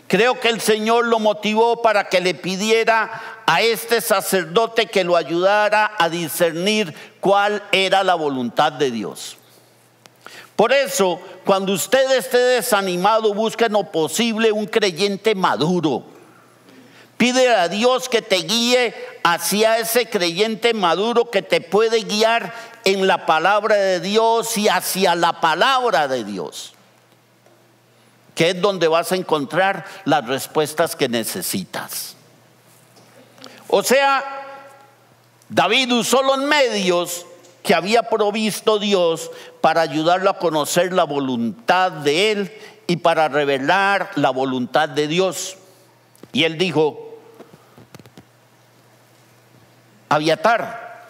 Creo 0.07 0.39
que 0.39 0.51
el 0.51 0.61
Señor 0.61 1.07
lo 1.07 1.19
motivó 1.19 1.83
para 1.83 2.09
que 2.09 2.21
le 2.21 2.35
pidiera 2.35 3.43
a 3.45 3.61
este 3.61 4.01
sacerdote 4.01 4.87
que 4.87 5.03
lo 5.03 5.17
ayudara 5.17 5.97
a 5.99 6.09
discernir 6.09 6.95
cuál 7.19 7.65
era 7.73 8.05
la 8.05 8.15
voluntad 8.15 8.71
de 8.71 8.93
Dios. 8.93 9.37
Por 10.55 10.73
eso, 10.73 11.21
cuando 11.45 11.73
usted 11.73 12.17
esté 12.17 12.39
desanimado, 12.39 13.35
busque 13.35 13.65
en 13.65 13.73
lo 13.73 13.91
posible 13.91 14.53
un 14.53 14.67
creyente 14.67 15.35
maduro. 15.35 16.18
Pide 17.19 17.53
a 17.53 17.69
Dios 17.69 18.09
que 18.09 18.23
te 18.23 18.37
guíe 18.37 18.95
hacia 19.25 19.79
ese 19.79 20.09
creyente 20.09 20.73
maduro 20.73 21.31
que 21.33 21.43
te 21.43 21.61
puede 21.61 22.05
guiar 22.05 22.55
en 22.85 23.09
la 23.09 23.27
palabra 23.27 23.75
de 23.75 23.99
Dios 23.99 24.57
y 24.57 24.69
hacia 24.69 25.17
la 25.17 25.41
palabra 25.41 26.07
de 26.07 26.23
Dios, 26.23 26.75
que 28.37 28.51
es 28.51 28.61
donde 28.63 28.87
vas 28.87 29.11
a 29.11 29.17
encontrar 29.17 29.85
las 30.05 30.29
respuestas 30.29 30.95
que 30.95 31.09
necesitas. 31.09 32.15
O 33.67 33.83
sea, 33.83 34.25
David 35.49 35.93
usó 35.93 36.23
los 36.23 36.39
medios 36.39 37.27
que 37.65 37.75
había 37.75 38.05
provisto 38.05 38.79
Dios 38.79 39.33
para 39.61 39.81
ayudarlo 39.81 40.31
a 40.31 40.39
conocer 40.39 40.93
la 40.93 41.03
voluntad 41.03 41.91
de 41.91 42.31
Él 42.31 42.53
y 42.87 42.99
para 42.99 43.29
revelar 43.29 44.13
la 44.15 44.31
voluntad 44.31 44.89
de 44.89 45.09
Dios. 45.09 45.57
Y 46.33 46.45
él 46.45 46.59
dijo, 46.59 47.08
Aviatar, 50.09 51.05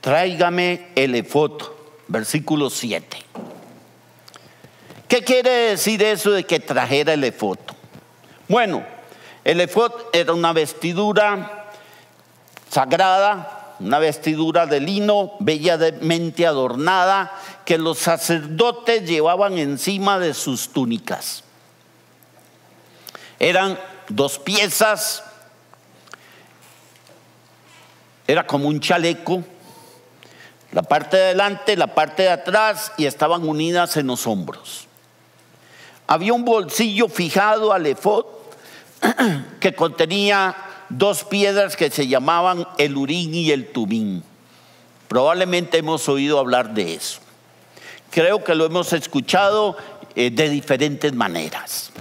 tráigame 0.00 0.88
el 0.94 1.14
efod, 1.14 1.62
versículo 2.08 2.70
7. 2.70 3.18
¿Qué 5.08 5.22
quiere 5.24 5.50
decir 5.50 6.02
eso 6.02 6.30
de 6.30 6.44
que 6.44 6.60
trajera 6.60 7.12
el 7.14 7.24
efod? 7.24 7.58
Bueno, 8.48 8.84
el 9.44 9.60
efod 9.60 9.92
era 10.12 10.32
una 10.32 10.52
vestidura 10.52 11.70
sagrada 12.70 13.62
una 13.82 13.98
vestidura 13.98 14.66
de 14.66 14.80
lino 14.80 15.32
bellamente 15.40 16.46
adornada 16.46 17.32
que 17.64 17.78
los 17.78 17.98
sacerdotes 17.98 19.08
llevaban 19.08 19.58
encima 19.58 20.18
de 20.18 20.34
sus 20.34 20.68
túnicas. 20.68 21.42
Eran 23.40 23.78
dos 24.08 24.38
piezas, 24.38 25.24
era 28.32 28.46
como 28.46 28.66
un 28.66 28.80
chaleco, 28.80 29.44
la 30.72 30.82
parte 30.82 31.18
de 31.18 31.24
adelante, 31.24 31.76
la 31.76 31.94
parte 31.94 32.22
de 32.22 32.30
atrás 32.30 32.92
y 32.96 33.04
estaban 33.04 33.46
unidas 33.46 33.98
en 33.98 34.06
los 34.06 34.26
hombros. 34.26 34.86
Había 36.06 36.32
un 36.32 36.42
bolsillo 36.42 37.08
fijado 37.08 37.74
al 37.74 37.84
efod 37.84 38.24
que 39.60 39.74
contenía 39.74 40.56
dos 40.88 41.24
piedras 41.24 41.76
que 41.76 41.90
se 41.90 42.08
llamaban 42.08 42.66
el 42.78 42.96
Urín 42.96 43.34
y 43.34 43.50
el 43.50 43.70
Tumín. 43.70 44.24
Probablemente 45.08 45.76
hemos 45.76 46.08
oído 46.08 46.38
hablar 46.38 46.72
de 46.72 46.94
eso. 46.94 47.20
Creo 48.10 48.42
que 48.42 48.54
lo 48.54 48.64
hemos 48.64 48.94
escuchado 48.94 49.76
eh, 50.14 50.30
de 50.30 50.48
diferentes 50.48 51.12
maneras. 51.12 51.92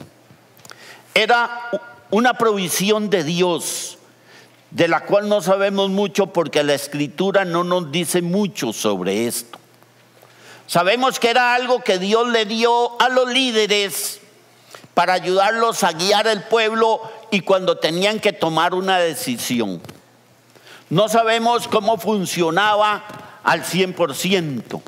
Era 1.14 1.70
una 2.10 2.36
provisión 2.36 3.10
de 3.10 3.26
Dios, 3.26 3.98
de 4.72 4.88
la 4.88 5.02
cual 5.02 5.28
no 5.30 5.42
sabemos 5.42 5.90
mucho 5.90 6.28
porque 6.28 6.64
la 6.64 6.74
escritura 6.74 7.46
no 7.46 7.64
nos 7.64 7.92
dice 7.92 8.22
mucho 8.22 8.74
sobre 8.74 9.28
esto. 9.28 9.60
Sabemos 10.66 11.20
que 11.20 11.30
era 11.30 11.54
algo 11.54 11.84
que 11.84 12.00
Dios 12.00 12.30
le 12.30 12.46
dio 12.46 13.00
a 13.02 13.10
los 13.10 13.30
líderes 13.30 14.22
para 14.94 15.14
ayudarlos 15.14 15.84
a 15.84 15.92
guiar 15.92 16.28
al 16.28 16.48
pueblo 16.48 17.02
y 17.30 17.42
cuando 17.42 17.78
tenían 17.78 18.20
que 18.20 18.32
tomar 18.32 18.74
una 18.74 18.98
decisión. 18.98 19.82
No 20.90 21.10
sabemos 21.10 21.68
cómo 21.68 21.98
funcionaba 21.98 23.04
al 23.44 23.64
100%. 23.64 24.82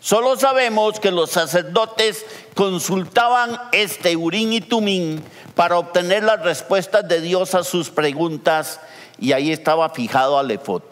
Solo 0.00 0.36
sabemos 0.36 1.00
que 1.00 1.10
los 1.10 1.30
sacerdotes 1.30 2.24
consultaban 2.54 3.58
este 3.72 4.16
Urín 4.16 4.52
y 4.52 4.60
Tumín 4.60 5.22
para 5.54 5.78
obtener 5.78 6.22
las 6.22 6.42
respuestas 6.42 7.08
de 7.08 7.20
Dios 7.22 7.54
a 7.54 7.64
sus 7.64 7.90
preguntas 7.90 8.80
y 9.18 9.32
ahí 9.32 9.52
estaba 9.52 9.90
fijado 9.90 10.38
al 10.38 10.50
efod. 10.50 10.82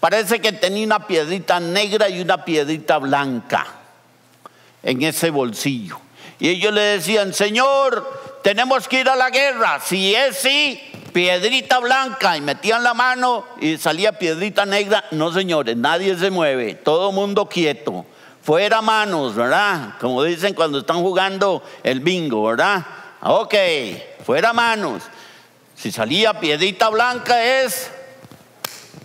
Parece 0.00 0.40
que 0.40 0.52
tenía 0.52 0.84
una 0.84 1.06
piedrita 1.06 1.60
negra 1.60 2.08
y 2.08 2.20
una 2.20 2.44
piedrita 2.44 2.98
blanca 2.98 3.66
en 4.82 5.02
ese 5.02 5.30
bolsillo. 5.30 6.00
Y 6.40 6.48
ellos 6.48 6.72
le 6.72 6.80
decían, 6.80 7.32
Señor, 7.32 8.40
tenemos 8.42 8.88
que 8.88 9.00
ir 9.00 9.08
a 9.08 9.14
la 9.14 9.30
guerra. 9.30 9.78
Si 9.80 10.14
es 10.14 10.38
sí, 10.38 10.80
piedrita 11.12 11.78
blanca. 11.78 12.36
Y 12.36 12.40
metían 12.40 12.82
la 12.82 12.94
mano 12.94 13.44
y 13.60 13.78
salía 13.78 14.18
piedrita 14.18 14.66
negra. 14.66 15.04
No, 15.12 15.32
señores, 15.32 15.76
nadie 15.76 16.16
se 16.16 16.30
mueve. 16.30 16.74
Todo 16.74 17.12
mundo 17.12 17.48
quieto. 17.48 18.04
Fuera 18.42 18.82
manos, 18.82 19.36
¿verdad? 19.36 19.94
Como 20.00 20.24
dicen 20.24 20.54
cuando 20.54 20.80
están 20.80 21.00
jugando 21.00 21.62
el 21.84 22.00
bingo, 22.00 22.42
¿verdad? 22.42 22.84
Ok, 23.22 23.54
fuera 24.26 24.52
manos. 24.52 25.04
Si 25.82 25.90
salía 25.90 26.38
piedrita 26.38 26.90
blanca 26.90 27.42
es 27.42 27.90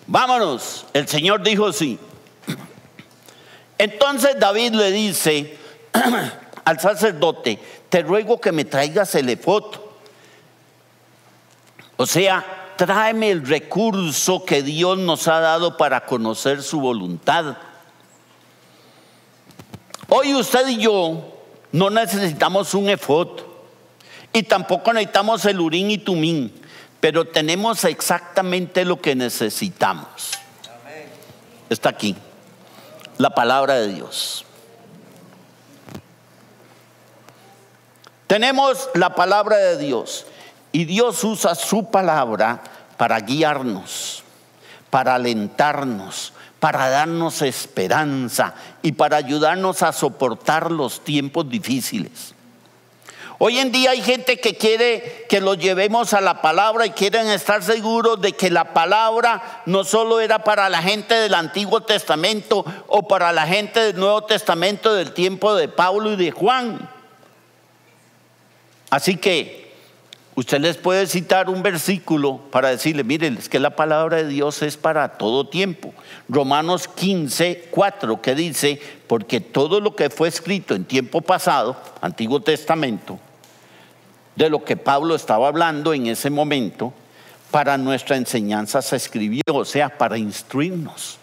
Vámonos. 0.05 0.85
El 0.93 1.07
Señor 1.07 1.41
dijo 1.41 1.73
sí. 1.73 1.97
Entonces 3.79 4.39
David 4.39 4.75
le 4.75 4.91
dice 4.91 5.57
al 6.65 6.79
sacerdote, 6.79 7.57
te 7.89 8.03
ruego 8.03 8.39
que 8.39 8.51
me 8.51 8.63
traigas 8.63 9.15
el 9.15 9.27
efod. 9.27 9.63
O 11.95 12.05
sea, 12.05 12.45
tráeme 12.77 13.31
el 13.31 13.47
recurso 13.47 14.45
que 14.45 14.61
Dios 14.61 14.99
nos 14.99 15.27
ha 15.27 15.39
dado 15.39 15.77
para 15.77 16.05
conocer 16.05 16.61
su 16.61 16.79
voluntad. 16.79 17.57
Hoy 20.09 20.35
usted 20.35 20.67
y 20.67 20.77
yo 20.77 21.39
no 21.71 21.89
necesitamos 21.89 22.75
un 22.75 22.89
efod 22.89 23.39
y 24.31 24.43
tampoco 24.43 24.93
necesitamos 24.93 25.43
el 25.45 25.59
urín 25.59 25.89
y 25.89 25.97
tumín, 25.97 26.53
pero 27.07 27.23
tenemos 27.23 27.85
exactamente 27.85 28.83
lo 28.83 28.99
que 28.99 29.15
necesitamos. 29.15 30.33
Está 31.69 31.87
aquí, 31.87 32.17
la 33.17 33.29
palabra 33.29 33.75
de 33.75 33.93
Dios. 33.93 34.43
Tenemos 38.27 38.89
la 38.93 39.15
palabra 39.15 39.55
de 39.55 39.77
Dios 39.77 40.25
y 40.73 40.83
Dios 40.83 41.23
usa 41.23 41.55
su 41.55 41.89
palabra 41.89 42.61
para 42.97 43.21
guiarnos, 43.21 44.21
para 44.89 45.15
alentarnos, 45.15 46.33
para 46.59 46.89
darnos 46.89 47.41
esperanza 47.41 48.53
y 48.81 48.91
para 48.91 49.15
ayudarnos 49.15 49.81
a 49.81 49.93
soportar 49.93 50.73
los 50.73 51.05
tiempos 51.05 51.49
difíciles. 51.49 52.35
Hoy 53.39 53.59
en 53.59 53.71
día 53.71 53.91
hay 53.91 54.01
gente 54.01 54.39
que 54.39 54.55
quiere 54.55 55.25
que 55.29 55.41
lo 55.41 55.53
llevemos 55.53 56.13
a 56.13 56.21
la 56.21 56.41
palabra 56.41 56.87
y 56.87 56.91
quieren 56.91 57.27
estar 57.27 57.61
seguros 57.61 58.19
de 58.19 58.33
que 58.33 58.49
la 58.49 58.73
palabra 58.73 59.61
no 59.67 59.83
solo 59.83 60.19
era 60.19 60.43
para 60.43 60.69
la 60.69 60.81
gente 60.81 61.13
del 61.13 61.35
Antiguo 61.35 61.81
Testamento 61.81 62.65
o 62.87 63.07
para 63.07 63.31
la 63.31 63.45
gente 63.45 63.79
del 63.79 63.99
Nuevo 63.99 64.23
Testamento 64.23 64.95
del 64.95 65.13
tiempo 65.13 65.53
de 65.53 65.67
Pablo 65.67 66.13
y 66.13 66.15
de 66.15 66.31
Juan. 66.31 66.89
Así 68.89 69.17
que 69.17 69.67
Usted 70.37 70.61
les 70.61 70.77
puede 70.77 71.07
citar 71.07 71.49
un 71.49 71.63
versículo 71.63 72.37
para 72.51 72.69
decirle, 72.69 73.03
miren, 73.03 73.37
es 73.37 73.49
que 73.49 73.59
la 73.59 73.71
palabra 73.71 74.17
de 74.17 74.27
Dios 74.27 74.61
es 74.61 74.77
para 74.77 75.17
todo 75.17 75.47
tiempo. 75.47 75.95
Romanos 76.29 76.87
15, 76.87 77.69
4, 77.71 78.21
que 78.21 78.35
dice, 78.35 78.79
porque 79.07 79.41
todo 79.41 79.81
lo 79.81 79.95
que 79.95 80.11
fue 80.11 80.27
escrito 80.27 80.75
en 80.75 80.85
tiempo 80.85 81.21
pasado, 81.21 81.75
Antiguo 82.01 82.39
Testamento, 82.39 83.17
de 84.37 84.49
lo 84.51 84.63
que 84.63 84.77
Pablo 84.77 85.15
estaba 85.15 85.47
hablando 85.47 85.93
en 85.95 86.05
ese 86.05 86.29
momento, 86.29 86.93
para 87.49 87.77
nuestra 87.77 88.17
enseñanza 88.17 88.83
se 88.83 88.95
escribió, 88.95 89.41
o 89.51 89.65
sea, 89.65 89.97
para 89.97 90.17
instruirnos, 90.17 91.17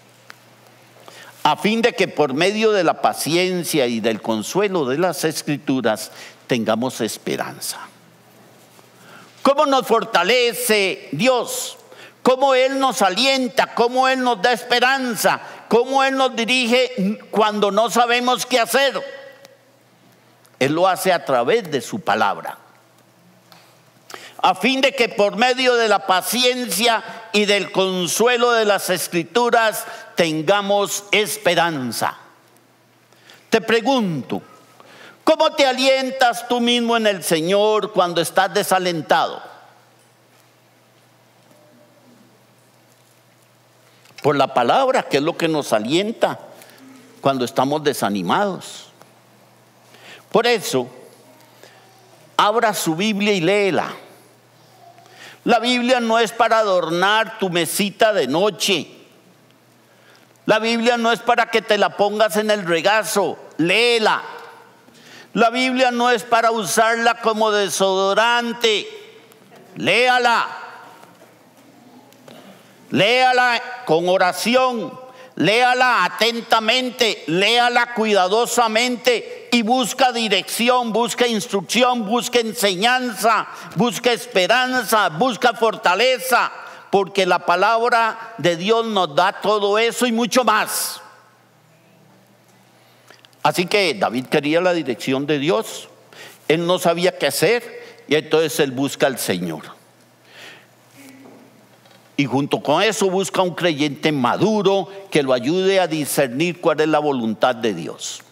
a 1.44 1.56
fin 1.56 1.80
de 1.80 1.92
que 1.92 2.08
por 2.08 2.34
medio 2.34 2.72
de 2.72 2.82
la 2.82 3.00
paciencia 3.00 3.86
y 3.86 4.00
del 4.00 4.20
consuelo 4.20 4.84
de 4.84 4.98
las 4.98 5.24
escrituras 5.24 6.10
tengamos 6.48 7.00
esperanza. 7.00 7.78
¿Cómo 9.42 9.64
nos 9.66 9.86
fortalece 9.86 11.08
Dios? 11.12 11.76
¿Cómo 12.22 12.54
Él 12.54 12.80
nos 12.80 13.00
alienta? 13.02 13.74
¿Cómo 13.74 14.08
Él 14.08 14.22
nos 14.22 14.42
da 14.42 14.52
esperanza? 14.52 15.40
¿Cómo 15.68 16.02
Él 16.02 16.16
nos 16.16 16.34
dirige 16.34 17.20
cuando 17.30 17.70
no 17.70 17.90
sabemos 17.90 18.44
qué 18.46 18.58
hacer? 18.58 19.00
Él 20.58 20.72
lo 20.72 20.88
hace 20.88 21.12
a 21.12 21.24
través 21.24 21.70
de 21.70 21.80
su 21.82 22.00
palabra. 22.00 22.63
A 24.44 24.54
fin 24.54 24.82
de 24.82 24.92
que 24.92 25.08
por 25.08 25.36
medio 25.36 25.74
de 25.74 25.88
la 25.88 26.06
paciencia 26.06 27.02
y 27.32 27.46
del 27.46 27.72
consuelo 27.72 28.52
de 28.52 28.66
las 28.66 28.90
escrituras 28.90 29.86
tengamos 30.16 31.04
esperanza. 31.12 32.18
Te 33.48 33.62
pregunto, 33.62 34.42
¿Cómo 35.24 35.52
te 35.52 35.64
alientas 35.64 36.46
tú 36.48 36.60
mismo 36.60 36.98
en 36.98 37.06
el 37.06 37.24
Señor 37.24 37.92
cuando 37.92 38.20
estás 38.20 38.52
desalentado? 38.52 39.42
Por 44.22 44.36
la 44.36 44.52
palabra, 44.52 45.04
que 45.04 45.16
es 45.16 45.22
lo 45.22 45.36
que 45.36 45.48
nos 45.48 45.72
alienta 45.72 46.38
cuando 47.22 47.46
estamos 47.46 47.82
desanimados. 47.82 48.90
Por 50.30 50.46
eso, 50.46 50.88
abra 52.36 52.74
su 52.74 52.94
Biblia 52.94 53.32
y 53.32 53.40
léela. 53.40 54.03
La 55.44 55.58
Biblia 55.58 56.00
no 56.00 56.18
es 56.18 56.32
para 56.32 56.58
adornar 56.58 57.38
tu 57.38 57.50
mesita 57.50 58.12
de 58.12 58.26
noche. 58.26 58.88
La 60.46 60.58
Biblia 60.58 60.96
no 60.96 61.12
es 61.12 61.20
para 61.20 61.46
que 61.50 61.62
te 61.62 61.78
la 61.78 61.96
pongas 61.96 62.36
en 62.36 62.50
el 62.50 62.64
regazo. 62.64 63.38
Léela. 63.58 64.22
La 65.34 65.50
Biblia 65.50 65.90
no 65.90 66.10
es 66.10 66.22
para 66.22 66.50
usarla 66.50 67.20
como 67.20 67.50
desodorante. 67.50 68.86
Léala. 69.76 70.46
Léala 72.90 73.60
con 73.84 74.08
oración. 74.08 75.03
Léala 75.36 76.04
atentamente. 76.04 77.24
Léala 77.26 77.94
cuidadosamente. 77.94 79.48
Y 79.52 79.62
busca 79.62 80.12
dirección, 80.12 80.92
busca 80.92 81.26
instrucción, 81.26 82.06
busca 82.06 82.40
enseñanza, 82.40 83.46
busca 83.76 84.12
esperanza, 84.12 85.08
busca 85.10 85.54
fortaleza. 85.54 86.50
Porque 86.90 87.26
la 87.26 87.40
palabra 87.40 88.34
de 88.38 88.56
Dios 88.56 88.86
nos 88.86 89.14
da 89.14 89.32
todo 89.40 89.78
eso 89.78 90.06
y 90.06 90.12
mucho 90.12 90.44
más. 90.44 91.00
Así 93.42 93.66
que 93.66 93.94
David 93.94 94.26
quería 94.26 94.60
la 94.60 94.72
dirección 94.72 95.26
de 95.26 95.38
Dios. 95.38 95.88
Él 96.48 96.66
no 96.66 96.78
sabía 96.78 97.18
qué 97.18 97.26
hacer 97.26 98.02
y 98.08 98.14
entonces 98.14 98.58
él 98.60 98.70
busca 98.70 99.06
al 99.06 99.18
Señor. 99.18 99.83
Y 102.16 102.26
junto 102.26 102.60
con 102.60 102.82
eso 102.82 103.10
busca 103.10 103.42
un 103.42 103.54
creyente 103.54 104.12
maduro 104.12 104.88
que 105.10 105.22
lo 105.22 105.32
ayude 105.32 105.80
a 105.80 105.88
discernir 105.88 106.60
cuál 106.60 106.80
es 106.80 106.88
la 106.88 107.00
voluntad 107.00 107.56
de 107.56 107.74
Dios. 107.74 108.22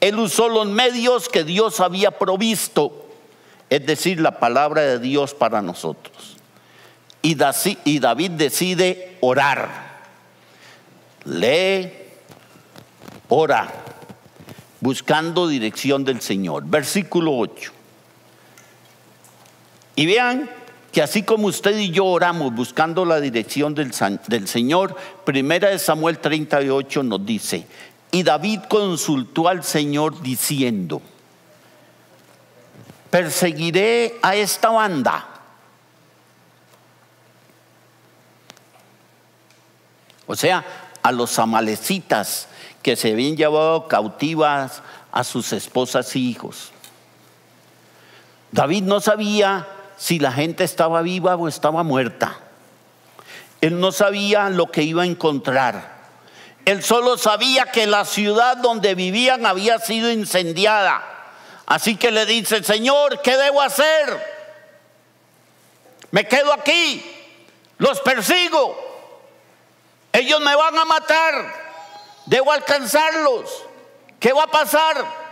Él 0.00 0.18
usó 0.18 0.48
los 0.48 0.66
medios 0.66 1.28
que 1.28 1.44
Dios 1.44 1.80
había 1.80 2.18
provisto, 2.18 3.06
es 3.70 3.84
decir, 3.84 4.20
la 4.20 4.38
palabra 4.38 4.82
de 4.82 4.98
Dios 4.98 5.34
para 5.34 5.62
nosotros. 5.62 6.36
Y 7.22 7.34
David 7.34 8.32
decide 8.32 9.16
orar. 9.20 9.94
Lee, 11.24 11.90
ora 13.28 13.84
buscando 14.84 15.48
dirección 15.48 16.04
del 16.04 16.20
Señor. 16.20 16.64
Versículo 16.66 17.38
8. 17.38 17.72
Y 19.96 20.04
vean 20.04 20.50
que 20.94 21.02
así 21.02 21.24
como 21.24 21.48
usted 21.48 21.76
y 21.76 21.90
yo 21.90 22.06
oramos 22.06 22.54
buscando 22.54 23.04
la 23.04 23.20
dirección 23.20 23.74
del, 23.74 23.92
del 24.28 24.46
Señor, 24.46 24.96
primera 25.24 25.68
de 25.70 25.80
Samuel 25.80 26.20
38 26.20 27.02
nos 27.02 27.26
dice, 27.26 27.66
y 28.12 28.22
David 28.22 28.60
consultó 28.68 29.48
al 29.48 29.64
Señor 29.64 30.22
diciendo, 30.22 31.02
perseguiré 33.10 34.20
a 34.22 34.36
esta 34.36 34.70
banda. 34.70 35.26
O 40.28 40.36
sea, 40.36 40.64
a 41.02 41.10
los 41.10 41.36
amalecitas 41.40 42.46
que 42.82 42.94
se 42.94 43.10
habían 43.10 43.36
llevado 43.36 43.88
cautivas 43.88 44.80
a 45.10 45.24
sus 45.24 45.52
esposas 45.52 46.14
y 46.14 46.30
hijos. 46.30 46.70
David 48.52 48.84
no 48.84 49.00
sabía 49.00 49.73
si 49.96 50.18
la 50.18 50.32
gente 50.32 50.64
estaba 50.64 51.02
viva 51.02 51.36
o 51.36 51.48
estaba 51.48 51.82
muerta. 51.82 52.38
Él 53.60 53.80
no 53.80 53.92
sabía 53.92 54.50
lo 54.50 54.70
que 54.70 54.82
iba 54.82 55.02
a 55.02 55.06
encontrar. 55.06 55.94
Él 56.64 56.82
solo 56.82 57.18
sabía 57.18 57.66
que 57.66 57.86
la 57.86 58.04
ciudad 58.04 58.56
donde 58.56 58.94
vivían 58.94 59.46
había 59.46 59.78
sido 59.78 60.10
incendiada. 60.10 61.02
Así 61.66 61.96
que 61.96 62.10
le 62.10 62.26
dice, 62.26 62.62
Señor, 62.62 63.20
¿qué 63.22 63.36
debo 63.36 63.60
hacer? 63.62 64.34
Me 66.10 66.26
quedo 66.26 66.52
aquí, 66.52 67.04
los 67.78 68.00
persigo, 68.00 68.76
ellos 70.12 70.40
me 70.40 70.54
van 70.54 70.78
a 70.78 70.84
matar. 70.84 71.64
Debo 72.26 72.52
alcanzarlos. 72.52 73.64
¿Qué 74.20 74.32
va 74.32 74.44
a 74.44 74.50
pasar? 74.50 75.23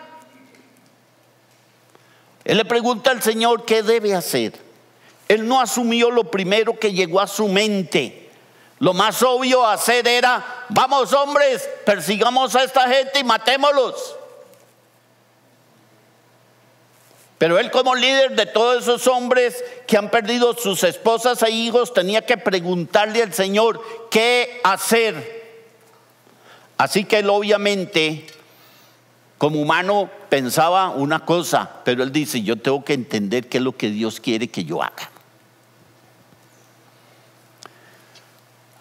Él 2.44 2.56
le 2.56 2.64
pregunta 2.64 3.10
al 3.10 3.22
Señor 3.22 3.64
qué 3.64 3.82
debe 3.82 4.14
hacer. 4.14 4.52
Él 5.28 5.46
no 5.46 5.60
asumió 5.60 6.10
lo 6.10 6.24
primero 6.24 6.78
que 6.78 6.92
llegó 6.92 7.20
a 7.20 7.26
su 7.26 7.48
mente. 7.48 8.30
Lo 8.78 8.92
más 8.92 9.22
obvio 9.22 9.64
a 9.64 9.74
hacer 9.74 10.08
era, 10.08 10.64
vamos 10.68 11.12
hombres, 11.12 11.68
persigamos 11.86 12.54
a 12.56 12.64
esta 12.64 12.88
gente 12.88 13.20
y 13.20 13.24
matémoslos. 13.24 14.16
Pero 17.38 17.58
él 17.58 17.70
como 17.70 17.94
líder 17.94 18.36
de 18.36 18.46
todos 18.46 18.82
esos 18.82 19.06
hombres 19.06 19.64
que 19.86 19.96
han 19.96 20.10
perdido 20.10 20.54
sus 20.54 20.82
esposas 20.84 21.42
e 21.42 21.50
hijos 21.50 21.92
tenía 21.94 22.26
que 22.26 22.36
preguntarle 22.36 23.22
al 23.22 23.32
Señor 23.32 23.80
qué 24.10 24.60
hacer. 24.64 25.42
Así 26.76 27.04
que 27.04 27.18
él 27.18 27.30
obviamente 27.30 28.26
como 29.42 29.60
humano 29.60 30.08
pensaba 30.28 30.90
una 30.90 31.24
cosa, 31.24 31.68
pero 31.84 32.04
él 32.04 32.12
dice, 32.12 32.42
yo 32.42 32.58
tengo 32.58 32.84
que 32.84 32.92
entender 32.92 33.48
qué 33.48 33.58
es 33.58 33.64
lo 33.64 33.76
que 33.76 33.90
Dios 33.90 34.20
quiere 34.20 34.46
que 34.46 34.64
yo 34.64 34.80
haga. 34.80 35.10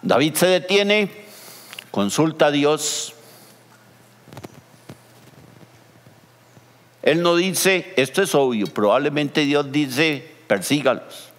David 0.02 0.34
se 0.36 0.46
detiene, 0.46 1.10
consulta 1.90 2.46
a 2.46 2.50
Dios. 2.52 3.12
Él 7.02 7.22
no 7.22 7.34
dice, 7.34 7.92
esto 7.96 8.22
es 8.22 8.32
obvio, 8.32 8.68
probablemente 8.68 9.40
Dios 9.40 9.72
dice, 9.72 10.32
persígalos. 10.46 11.30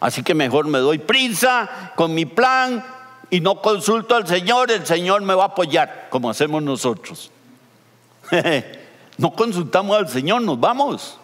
Así 0.00 0.24
que 0.24 0.34
mejor 0.34 0.66
me 0.66 0.80
doy 0.80 0.98
prisa 0.98 1.92
con 1.94 2.12
mi 2.12 2.26
plan 2.26 2.84
y 3.30 3.38
no 3.38 3.62
consulto 3.62 4.16
al 4.16 4.26
Señor, 4.26 4.72
el 4.72 4.84
Señor 4.84 5.22
me 5.22 5.34
va 5.34 5.44
a 5.44 5.46
apoyar, 5.46 6.08
como 6.10 6.28
hacemos 6.28 6.60
nosotros. 6.60 7.30
no 9.18 9.32
consultamos 9.34 9.96
al 9.96 10.08
Señor, 10.08 10.42
nos 10.42 10.58
vamos. 10.58 11.18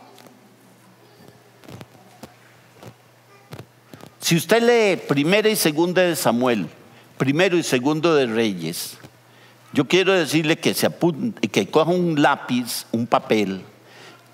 Si 4.21 4.37
usted 4.37 4.63
lee 4.63 5.03
primera 5.09 5.49
y 5.49 5.57
segunda 5.57 6.03
de 6.03 6.15
Samuel, 6.15 6.69
primero 7.17 7.57
y 7.57 7.63
segundo 7.63 8.15
de 8.15 8.27
Reyes, 8.27 8.97
yo 9.73 9.87
quiero 9.87 10.13
decirle 10.13 10.59
que 10.59 10.75
se 10.75 10.89
que 11.51 11.69
coja 11.69 11.91
un 11.91 12.21
lápiz, 12.21 12.87
un 12.93 13.07
papel, 13.07 13.63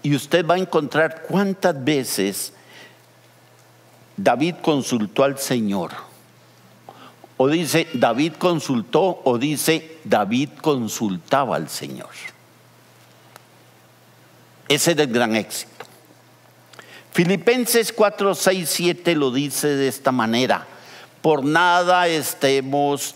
y 0.02 0.14
usted 0.14 0.46
va 0.46 0.54
a 0.54 0.58
encontrar 0.58 1.22
cuántas 1.22 1.82
veces 1.82 2.52
David 4.16 4.56
consultó 4.62 5.24
al 5.24 5.38
Señor. 5.38 5.92
O 7.38 7.48
dice 7.48 7.88
David 7.92 8.34
consultó 8.38 9.20
o 9.24 9.36
dice 9.36 9.98
David 10.04 10.50
consultaba 10.62 11.56
al 11.56 11.68
Señor. 11.68 12.08
Ese 14.68 14.92
era 14.92 15.04
el 15.04 15.12
gran 15.12 15.36
éxito. 15.36 15.86
Filipenses 17.12 17.92
4, 17.92 18.34
6, 18.34 18.68
7 18.68 19.14
lo 19.14 19.30
dice 19.30 19.68
de 19.68 19.88
esta 19.88 20.12
manera. 20.12 20.66
Por 21.22 21.44
nada 21.44 22.08
estemos 22.08 23.14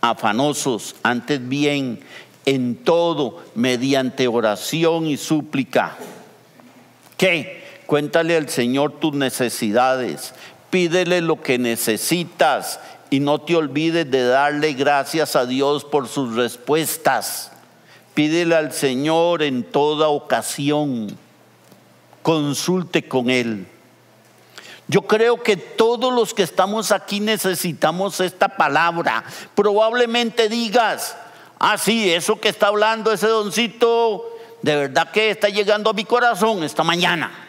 afanosos, 0.00 0.96
antes 1.02 1.46
bien, 1.48 2.00
en 2.46 2.76
todo, 2.76 3.44
mediante 3.54 4.26
oración 4.26 5.06
y 5.06 5.16
súplica. 5.16 5.96
¿Qué? 7.16 7.64
Cuéntale 7.86 8.36
al 8.36 8.48
Señor 8.48 8.98
tus 9.00 9.14
necesidades, 9.14 10.34
pídele 10.70 11.20
lo 11.20 11.40
que 11.40 11.58
necesitas 11.58 12.80
y 13.10 13.20
no 13.20 13.40
te 13.40 13.56
olvides 13.56 14.10
de 14.10 14.24
darle 14.24 14.74
gracias 14.74 15.36
a 15.36 15.46
Dios 15.46 15.84
por 15.84 16.08
sus 16.08 16.34
respuestas. 16.34 17.52
Pídele 18.18 18.56
al 18.56 18.72
Señor 18.72 19.44
en 19.44 19.62
toda 19.62 20.08
ocasión 20.08 21.16
consulte 22.22 23.06
con 23.06 23.30
Él. 23.30 23.68
Yo 24.88 25.02
creo 25.02 25.40
que 25.40 25.56
todos 25.56 26.12
los 26.12 26.34
que 26.34 26.42
estamos 26.42 26.90
aquí 26.90 27.20
necesitamos 27.20 28.18
esta 28.18 28.48
palabra. 28.48 29.22
Probablemente 29.54 30.48
digas, 30.48 31.16
ah, 31.60 31.78
sí, 31.78 32.12
eso 32.12 32.40
que 32.40 32.48
está 32.48 32.66
hablando 32.66 33.12
ese 33.12 33.28
doncito, 33.28 34.36
de 34.62 34.74
verdad 34.74 35.12
que 35.12 35.30
está 35.30 35.48
llegando 35.48 35.88
a 35.88 35.92
mi 35.92 36.04
corazón 36.04 36.64
esta 36.64 36.82
mañana. 36.82 37.47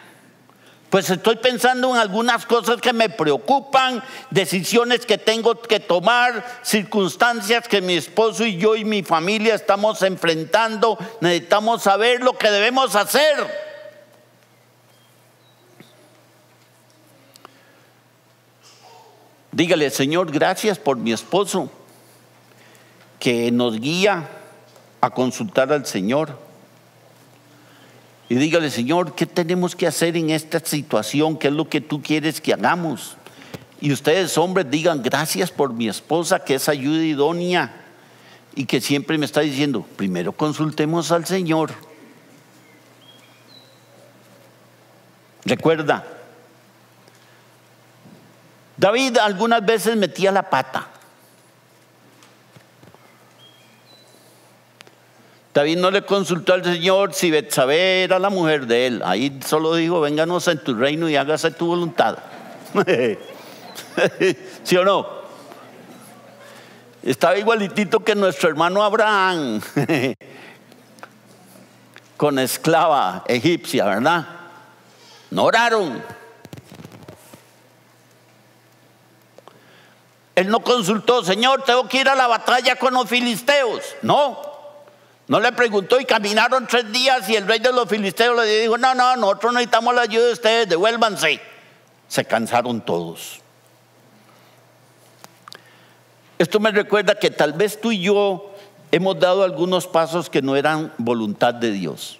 Pues 0.89 1.07
estoy 1.09 1.35
pensando 1.35 1.91
en 1.91 1.97
algunas 1.97 2.47
cosas 2.47 2.81
que 2.81 2.93
me 2.93 3.09
preocupan, 3.09 4.03
decisiones 4.31 5.05
que 5.05 5.19
tengo 5.19 5.61
que 5.61 5.79
tomar, 5.79 6.43
circunstancias 6.63 7.67
que 7.67 7.79
mi 7.79 7.93
esposo 7.93 8.43
y 8.43 8.57
yo 8.57 8.75
y 8.75 8.85
mi 8.85 9.03
familia 9.03 9.53
estamos 9.53 10.01
enfrentando. 10.01 10.97
Necesitamos 11.21 11.83
saber 11.83 12.23
lo 12.23 12.37
que 12.37 12.49
debemos 12.49 12.95
hacer. 12.95 13.69
Dígale, 19.51 19.91
Señor, 19.91 20.31
gracias 20.31 20.79
por 20.79 20.97
mi 20.97 21.11
esposo 21.11 21.69
que 23.19 23.51
nos 23.51 23.79
guía 23.79 24.27
a 25.01 25.09
consultar 25.11 25.71
al 25.71 25.85
Señor. 25.85 26.48
Y 28.29 28.35
dígale, 28.35 28.69
Señor, 28.69 29.15
¿qué 29.15 29.25
tenemos 29.25 29.75
que 29.75 29.87
hacer 29.87 30.15
en 30.15 30.29
esta 30.29 30.59
situación? 30.59 31.35
¿Qué 31.35 31.47
es 31.47 31.53
lo 31.53 31.67
que 31.67 31.81
tú 31.81 32.01
quieres 32.01 32.39
que 32.39 32.53
hagamos? 32.53 33.17
Y 33.81 33.91
ustedes, 33.91 34.37
hombres, 34.37 34.69
digan, 34.69 35.01
gracias 35.01 35.49
por 35.49 35.73
mi 35.73 35.89
esposa, 35.89 36.43
que 36.43 36.55
es 36.55 36.69
ayuda 36.69 37.03
idónea 37.03 37.85
y 38.55 38.65
que 38.65 38.81
siempre 38.81 39.17
me 39.17 39.25
está 39.25 39.41
diciendo, 39.41 39.83
primero 39.95 40.31
consultemos 40.31 41.11
al 41.11 41.25
Señor. 41.25 41.71
Recuerda, 45.45 46.05
David 48.77 49.17
algunas 49.17 49.65
veces 49.65 49.97
metía 49.97 50.31
la 50.31 50.49
pata. 50.49 50.87
David 55.53 55.77
no 55.77 55.89
le 55.89 56.03
consultó 56.03 56.53
al 56.53 56.63
Señor 56.63 57.13
si 57.13 57.31
Betsabé 57.31 58.03
era 58.03 58.19
la 58.19 58.29
mujer 58.29 58.67
de 58.67 58.87
él. 58.87 59.01
Ahí 59.03 59.39
solo 59.45 59.75
dijo, 59.75 59.99
vénganos 59.99 60.47
en 60.47 60.63
tu 60.63 60.75
reino 60.75 61.09
y 61.09 61.15
hágase 61.15 61.51
tu 61.51 61.67
voluntad. 61.67 62.19
¿Sí 64.63 64.77
o 64.77 64.85
no? 64.85 65.19
Estaba 67.01 67.37
igualitito 67.37 68.01
que 68.01 68.13
nuestro 68.13 68.49
hermano 68.49 68.83
Abraham, 68.83 69.61
con 72.17 72.37
esclava 72.37 73.23
egipcia, 73.27 73.85
¿verdad? 73.85 74.27
No 75.31 75.45
oraron. 75.45 76.03
Él 80.35 80.49
no 80.49 80.59
consultó, 80.59 81.23
Señor, 81.23 81.63
tengo 81.63 81.87
que 81.87 82.01
ir 82.01 82.09
a 82.09 82.15
la 82.15 82.27
batalla 82.27 82.75
con 82.75 82.93
los 82.93 83.09
filisteos. 83.09 83.81
No, 84.01 84.48
no 85.29 85.39
le 85.39 85.51
preguntó 85.51 85.99
y 85.99 86.05
caminaron 86.05 86.65
tres 86.65 86.91
días 86.91 87.29
y 87.29 87.35
el 87.35 87.47
rey 87.47 87.59
de 87.59 87.71
los 87.71 87.87
filisteos 87.87 88.35
le 88.35 88.61
dijo, 88.61 88.79
no, 88.79 88.95
no, 88.95 89.15
nosotros 89.15 89.53
necesitamos 89.53 89.93
la 89.93 90.01
ayuda 90.01 90.25
de 90.25 90.33
ustedes, 90.33 90.67
devuélvanse. 90.67 91.39
Se 92.07 92.25
cansaron 92.25 92.81
todos. 92.81 93.39
Esto 96.39 96.59
me 96.59 96.71
recuerda 96.71 97.13
que 97.13 97.29
tal 97.29 97.53
vez 97.53 97.79
tú 97.79 97.91
y 97.91 98.01
yo 98.01 98.55
hemos 98.91 99.19
dado 99.19 99.43
algunos 99.43 99.85
pasos 99.85 100.31
que 100.31 100.41
no 100.41 100.55
eran 100.55 100.91
voluntad 100.97 101.53
de 101.53 101.73
Dios. 101.73 102.17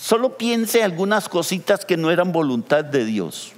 Solo 0.00 0.36
piense 0.36 0.82
algunas 0.82 1.28
cositas 1.28 1.84
que 1.84 1.96
no 1.96 2.10
eran 2.10 2.32
voluntad 2.32 2.84
de 2.84 3.04
Dios. 3.04 3.52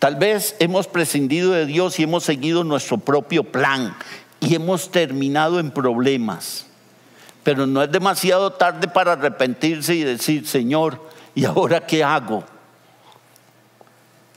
Tal 0.00 0.16
vez 0.16 0.56
hemos 0.58 0.88
prescindido 0.88 1.52
de 1.52 1.64
Dios 1.64 2.00
y 2.00 2.02
hemos 2.02 2.24
seguido 2.24 2.64
nuestro 2.64 2.98
propio 2.98 3.44
plan 3.44 3.94
y 4.40 4.54
hemos 4.54 4.90
terminado 4.90 5.58
en 5.60 5.70
problemas. 5.70 6.66
Pero 7.42 7.66
no 7.66 7.82
es 7.82 7.90
demasiado 7.90 8.52
tarde 8.52 8.88
para 8.88 9.12
arrepentirse 9.12 9.94
y 9.94 10.04
decir, 10.04 10.46
Señor, 10.46 11.00
¿y 11.34 11.44
ahora 11.44 11.86
qué 11.86 12.04
hago? 12.04 12.44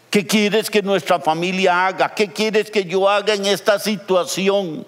¿Qué 0.09 0.27
quieres 0.27 0.69
que 0.69 0.81
nuestra 0.81 1.19
familia 1.19 1.87
haga? 1.87 2.13
¿Qué 2.13 2.31
quieres 2.31 2.69
que 2.69 2.83
yo 2.83 3.09
haga 3.09 3.33
en 3.33 3.45
esta 3.45 3.79
situación? 3.79 4.85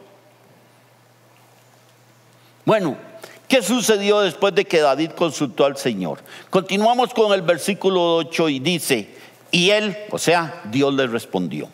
Bueno, 2.65 2.97
¿qué 3.47 3.61
sucedió 3.61 4.19
después 4.21 4.53
de 4.55 4.65
que 4.65 4.79
David 4.79 5.11
consultó 5.11 5.65
al 5.65 5.77
Señor? 5.77 6.19
Continuamos 6.49 7.13
con 7.13 7.33
el 7.33 7.41
versículo 7.41 8.17
8 8.17 8.49
y 8.49 8.59
dice, 8.59 9.15
y 9.51 9.69
él, 9.69 9.95
o 10.11 10.17
sea, 10.17 10.61
Dios 10.65 10.93
le 10.93 11.07
respondió. 11.07 11.69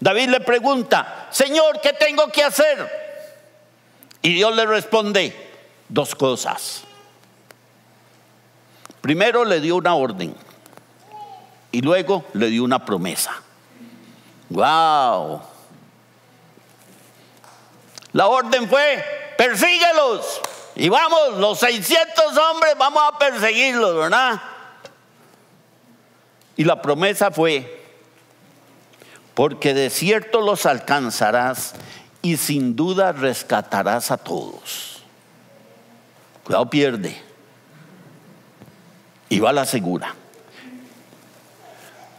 David 0.00 0.28
le 0.28 0.40
pregunta, 0.40 1.28
Señor, 1.30 1.80
¿qué 1.80 1.92
tengo 1.92 2.28
que 2.28 2.44
hacer? 2.44 3.08
Y 4.22 4.34
Dios 4.34 4.54
le 4.54 4.66
responde 4.66 5.34
dos 5.88 6.14
cosas. 6.14 6.84
Primero 9.00 9.44
le 9.44 9.60
dio 9.60 9.76
una 9.76 9.94
orden 9.94 10.34
y 11.72 11.80
luego 11.80 12.24
le 12.34 12.48
dio 12.48 12.64
una 12.64 12.84
promesa. 12.84 13.42
¡Wow! 14.50 15.42
La 18.12 18.26
orden 18.26 18.68
fue, 18.68 19.04
persíguelos. 19.36 20.40
Y 20.74 20.88
vamos, 20.88 21.38
los 21.38 21.58
600 21.58 22.36
hombres, 22.36 22.74
vamos 22.78 23.02
a 23.04 23.18
perseguirlos, 23.18 23.96
¿verdad? 23.96 24.40
Y 26.56 26.64
la 26.64 26.80
promesa 26.80 27.30
fue, 27.30 27.77
porque 29.38 29.72
de 29.72 29.88
cierto 29.88 30.40
los 30.40 30.66
alcanzarás 30.66 31.74
y 32.22 32.38
sin 32.38 32.74
duda 32.74 33.12
rescatarás 33.12 34.10
a 34.10 34.16
todos. 34.16 35.04
cuidado 36.42 36.68
pierde. 36.68 37.22
Y 39.28 39.38
va 39.38 39.50
a 39.50 39.52
la 39.52 39.64
segura. 39.64 40.12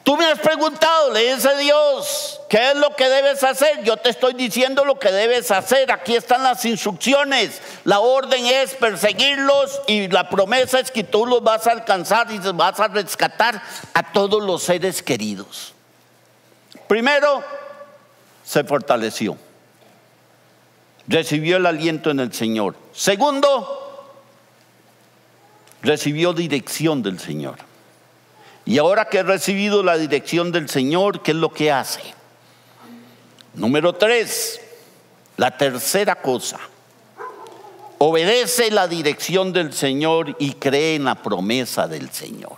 Tú 0.06 0.16
me 0.16 0.28
has 0.28 0.40
preguntado, 0.40 1.12
le 1.12 1.36
dice 1.36 1.58
Dios, 1.58 2.40
¿qué 2.48 2.72
es 2.72 2.78
lo 2.78 2.96
que 2.96 3.10
debes 3.10 3.44
hacer? 3.44 3.84
Yo 3.84 3.98
te 3.98 4.12
estoy 4.12 4.34
diciendo 4.34 4.86
lo 4.86 4.98
que 4.98 5.12
debes 5.12 5.52
hacer. 5.52 5.92
Aquí 5.92 6.16
están 6.16 6.42
las 6.42 6.64
instrucciones. 6.64 7.62
La 7.84 8.00
orden 8.00 8.46
es 8.46 8.76
perseguirlos 8.76 9.82
y 9.88 10.08
la 10.08 10.30
promesa 10.30 10.80
es 10.80 10.90
que 10.90 11.04
tú 11.04 11.26
los 11.26 11.44
vas 11.44 11.68
a 11.68 11.74
alcanzar 11.74 12.32
y 12.32 12.38
vas 12.54 12.80
a 12.80 12.88
rescatar 12.88 13.62
a 13.94 14.14
todos 14.14 14.42
los 14.42 14.64
seres 14.64 15.04
queridos. 15.04 15.74
Primero, 16.90 17.44
se 18.44 18.64
fortaleció. 18.64 19.38
Recibió 21.08 21.58
el 21.58 21.68
aliento 21.68 22.10
en 22.10 22.20
el 22.20 22.34
Señor. 22.34 22.76
Segundo, 22.94 24.12
recibió 25.84 26.34
dirección 26.34 27.04
del 27.04 27.20
Señor. 27.20 27.58
Y 28.66 28.80
ahora 28.80 29.06
que 29.06 29.20
he 29.20 29.24
recibido 29.24 29.84
la 29.84 30.00
dirección 30.00 30.52
del 30.52 30.68
Señor, 30.68 31.22
¿qué 31.22 31.30
es 31.30 31.38
lo 31.38 31.54
que 31.54 31.72
hace? 31.72 32.02
Número 33.54 33.94
tres, 33.94 34.60
la 35.38 35.56
tercera 35.56 36.16
cosa. 36.16 36.60
Obedece 38.00 38.72
la 38.72 38.88
dirección 38.88 39.54
del 39.54 39.74
Señor 39.74 40.36
y 40.40 40.54
cree 40.54 40.96
en 40.96 41.04
la 41.04 41.14
promesa 41.22 41.88
del 41.88 42.10
Señor. 42.10 42.58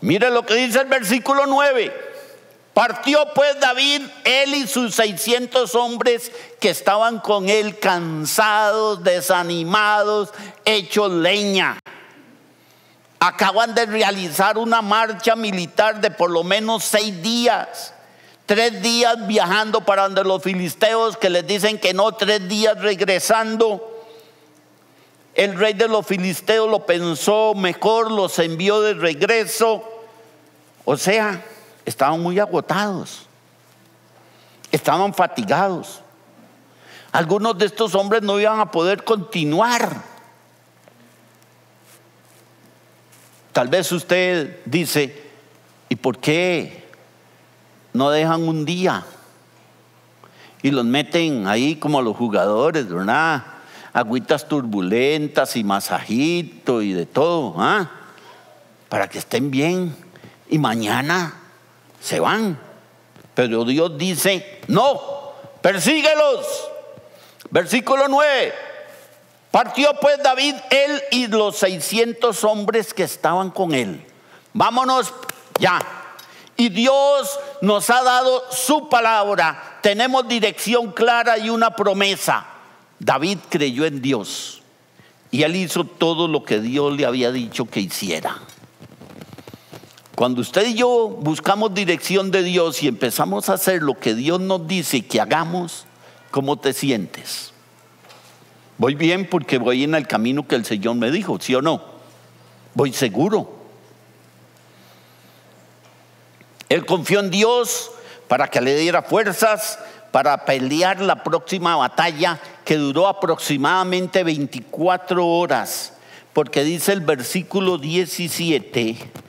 Mire 0.00 0.30
lo 0.30 0.44
que 0.44 0.56
dice 0.56 0.80
el 0.80 0.86
versículo 0.86 1.46
9. 1.46 2.07
Partió 2.78 3.26
pues 3.34 3.58
David, 3.58 4.02
él 4.22 4.54
y 4.54 4.68
sus 4.68 4.94
600 4.94 5.74
hombres 5.74 6.30
que 6.60 6.70
estaban 6.70 7.18
con 7.18 7.48
él 7.48 7.76
cansados, 7.80 9.02
desanimados, 9.02 10.28
hechos 10.64 11.10
leña 11.10 11.80
acaban 13.18 13.74
de 13.74 13.84
realizar 13.84 14.58
una 14.58 14.80
marcha 14.80 15.34
militar 15.34 16.00
de 16.00 16.12
por 16.12 16.30
lo 16.30 16.44
menos 16.44 16.84
seis 16.84 17.20
días. 17.20 17.94
Tres 18.46 18.80
días 18.80 19.26
viajando 19.26 19.80
para 19.80 20.04
donde 20.04 20.22
los 20.22 20.40
filisteos 20.40 21.16
que 21.16 21.30
les 21.30 21.44
dicen 21.48 21.80
que 21.80 21.92
no, 21.92 22.12
tres 22.12 22.48
días 22.48 22.80
regresando. 22.80 24.06
El 25.34 25.58
rey 25.58 25.72
de 25.72 25.88
los 25.88 26.06
filisteos 26.06 26.70
lo 26.70 26.86
pensó 26.86 27.54
mejor, 27.56 28.12
los 28.12 28.38
envió 28.38 28.80
de 28.82 28.94
regreso. 28.94 29.82
O 30.84 30.96
sea, 30.96 31.44
estaban 31.88 32.20
muy 32.22 32.38
agotados, 32.38 33.26
estaban 34.70 35.14
fatigados. 35.14 36.02
Algunos 37.12 37.56
de 37.56 37.64
estos 37.64 37.94
hombres 37.94 38.22
no 38.22 38.38
iban 38.38 38.60
a 38.60 38.70
poder 38.70 39.04
continuar. 39.04 40.02
Tal 43.52 43.68
vez 43.68 43.90
usted 43.90 44.60
dice, 44.66 45.30
¿y 45.88 45.96
por 45.96 46.18
qué 46.18 46.86
no 47.94 48.10
dejan 48.10 48.46
un 48.46 48.66
día? 48.66 49.04
Y 50.62 50.70
los 50.70 50.84
meten 50.84 51.48
ahí 51.48 51.76
como 51.76 52.00
a 52.00 52.02
los 52.02 52.16
jugadores, 52.16 52.86
¿verdad? 52.88 53.44
Agüitas 53.94 54.46
turbulentas 54.46 55.56
y 55.56 55.64
masajito 55.64 56.82
y 56.82 56.92
de 56.92 57.06
todo, 57.06 57.54
¿ah? 57.56 57.90
Para 58.90 59.08
que 59.08 59.18
estén 59.18 59.50
bien. 59.50 59.96
Y 60.50 60.58
mañana 60.58 61.47
se 62.00 62.20
van. 62.20 62.58
Pero 63.34 63.64
Dios 63.64 63.96
dice, 63.96 64.60
no, 64.68 65.32
persíguelos. 65.62 66.46
Versículo 67.50 68.08
9. 68.08 68.54
Partió 69.50 69.94
pues 70.00 70.22
David, 70.22 70.54
él 70.70 71.02
y 71.10 71.26
los 71.26 71.56
600 71.56 72.44
hombres 72.44 72.92
que 72.92 73.04
estaban 73.04 73.50
con 73.50 73.74
él. 73.74 74.04
Vámonos 74.52 75.12
ya. 75.58 75.80
Y 76.56 76.68
Dios 76.70 77.38
nos 77.62 77.88
ha 77.88 78.02
dado 78.02 78.44
su 78.50 78.88
palabra. 78.88 79.78
Tenemos 79.80 80.26
dirección 80.28 80.92
clara 80.92 81.38
y 81.38 81.48
una 81.48 81.70
promesa. 81.70 82.46
David 82.98 83.38
creyó 83.48 83.86
en 83.86 84.02
Dios 84.02 84.62
y 85.30 85.42
él 85.42 85.56
hizo 85.56 85.84
todo 85.84 86.26
lo 86.26 86.42
que 86.42 86.60
Dios 86.60 86.96
le 86.96 87.06
había 87.06 87.30
dicho 87.30 87.66
que 87.66 87.80
hiciera. 87.80 88.38
Cuando 90.18 90.40
usted 90.40 90.66
y 90.66 90.74
yo 90.74 91.10
buscamos 91.20 91.72
dirección 91.74 92.32
de 92.32 92.42
Dios 92.42 92.82
y 92.82 92.88
empezamos 92.88 93.48
a 93.48 93.52
hacer 93.52 93.82
lo 93.84 93.94
que 94.00 94.16
Dios 94.16 94.40
nos 94.40 94.66
dice 94.66 95.02
que 95.02 95.20
hagamos, 95.20 95.86
¿cómo 96.32 96.56
te 96.56 96.72
sientes? 96.72 97.52
Voy 98.78 98.96
bien 98.96 99.28
porque 99.30 99.58
voy 99.58 99.84
en 99.84 99.94
el 99.94 100.08
camino 100.08 100.48
que 100.48 100.56
el 100.56 100.64
Señor 100.64 100.96
me 100.96 101.12
dijo, 101.12 101.38
¿sí 101.40 101.54
o 101.54 101.62
no? 101.62 101.84
Voy 102.74 102.92
seguro. 102.92 103.48
Él 106.68 106.84
confió 106.84 107.20
en 107.20 107.30
Dios 107.30 107.92
para 108.26 108.48
que 108.48 108.60
le 108.60 108.74
diera 108.74 109.02
fuerzas 109.02 109.78
para 110.10 110.44
pelear 110.44 111.00
la 111.00 111.22
próxima 111.22 111.76
batalla 111.76 112.40
que 112.64 112.76
duró 112.76 113.06
aproximadamente 113.06 114.24
24 114.24 115.24
horas, 115.24 115.92
porque 116.32 116.64
dice 116.64 116.92
el 116.92 117.02
versículo 117.02 117.78
17 117.78 119.27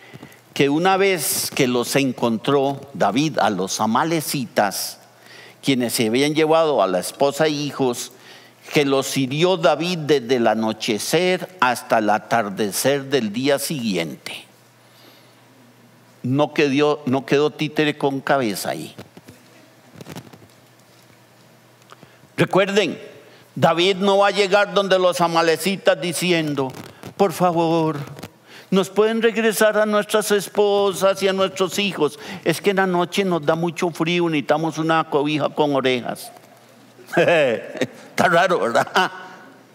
que 0.59 0.67
una 0.67 0.97
vez 0.97 1.51
que 1.55 1.69
los 1.69 1.95
encontró 1.95 2.81
David 2.93 3.39
a 3.39 3.49
los 3.49 3.79
amalecitas, 3.79 4.99
quienes 5.63 5.93
se 5.93 6.07
habían 6.07 6.35
llevado 6.35 6.83
a 6.83 6.87
la 6.87 6.99
esposa 6.99 7.45
e 7.45 7.51
hijos, 7.51 8.11
que 8.73 8.83
los 8.83 9.15
hirió 9.15 9.55
David 9.55 9.99
desde 9.99 10.35
el 10.35 10.47
anochecer 10.47 11.47
hasta 11.61 11.99
el 11.99 12.09
atardecer 12.09 13.05
del 13.05 13.31
día 13.31 13.57
siguiente. 13.57 14.33
No 16.23 16.53
quedó, 16.53 17.03
no 17.05 17.25
quedó 17.25 17.51
títere 17.51 17.97
con 17.97 18.19
cabeza 18.19 18.71
ahí. 18.71 18.93
Recuerden, 22.35 22.99
David 23.55 23.95
no 23.95 24.17
va 24.17 24.27
a 24.27 24.31
llegar 24.31 24.73
donde 24.73 24.99
los 24.99 25.21
amalecitas 25.21 26.01
diciendo, 26.01 26.69
por 27.15 27.31
favor, 27.31 27.97
nos 28.71 28.89
pueden 28.89 29.21
regresar 29.21 29.77
a 29.77 29.85
nuestras 29.85 30.31
esposas 30.31 31.21
y 31.23 31.27
a 31.27 31.33
nuestros 31.33 31.79
hijos. 31.79 32.19
Es 32.43 32.61
que 32.61 32.69
en 32.71 32.77
la 32.77 32.87
noche 32.87 33.25
nos 33.25 33.45
da 33.45 33.55
mucho 33.55 33.89
frío, 33.89 34.29
necesitamos 34.29 34.77
una 34.77 35.09
cobija 35.09 35.49
con 35.49 35.75
orejas. 35.75 36.31
Está 37.15 38.27
raro, 38.27 38.59
¿verdad? 38.59 39.11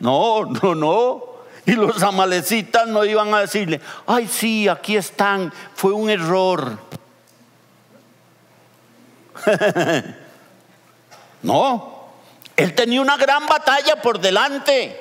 No, 0.01 0.45
no, 0.45 0.75
no. 0.75 1.35
Y 1.67 1.73
los 1.73 2.03
amalecitas 2.03 2.87
no 2.87 3.05
iban 3.05 3.33
a 3.33 3.41
decirle, 3.41 3.81
ay 4.07 4.29
sí, 4.29 4.69
aquí 4.69 4.97
están, 4.97 5.53
fue 5.75 5.93
un 5.93 6.11
error. 6.11 6.79
no, 11.43 11.95
él 12.57 12.75
tenía 12.75 13.01
una 13.01 13.17
gran 13.17 13.47
batalla 13.47 13.97
por 14.01 14.21
delante, 14.21 15.01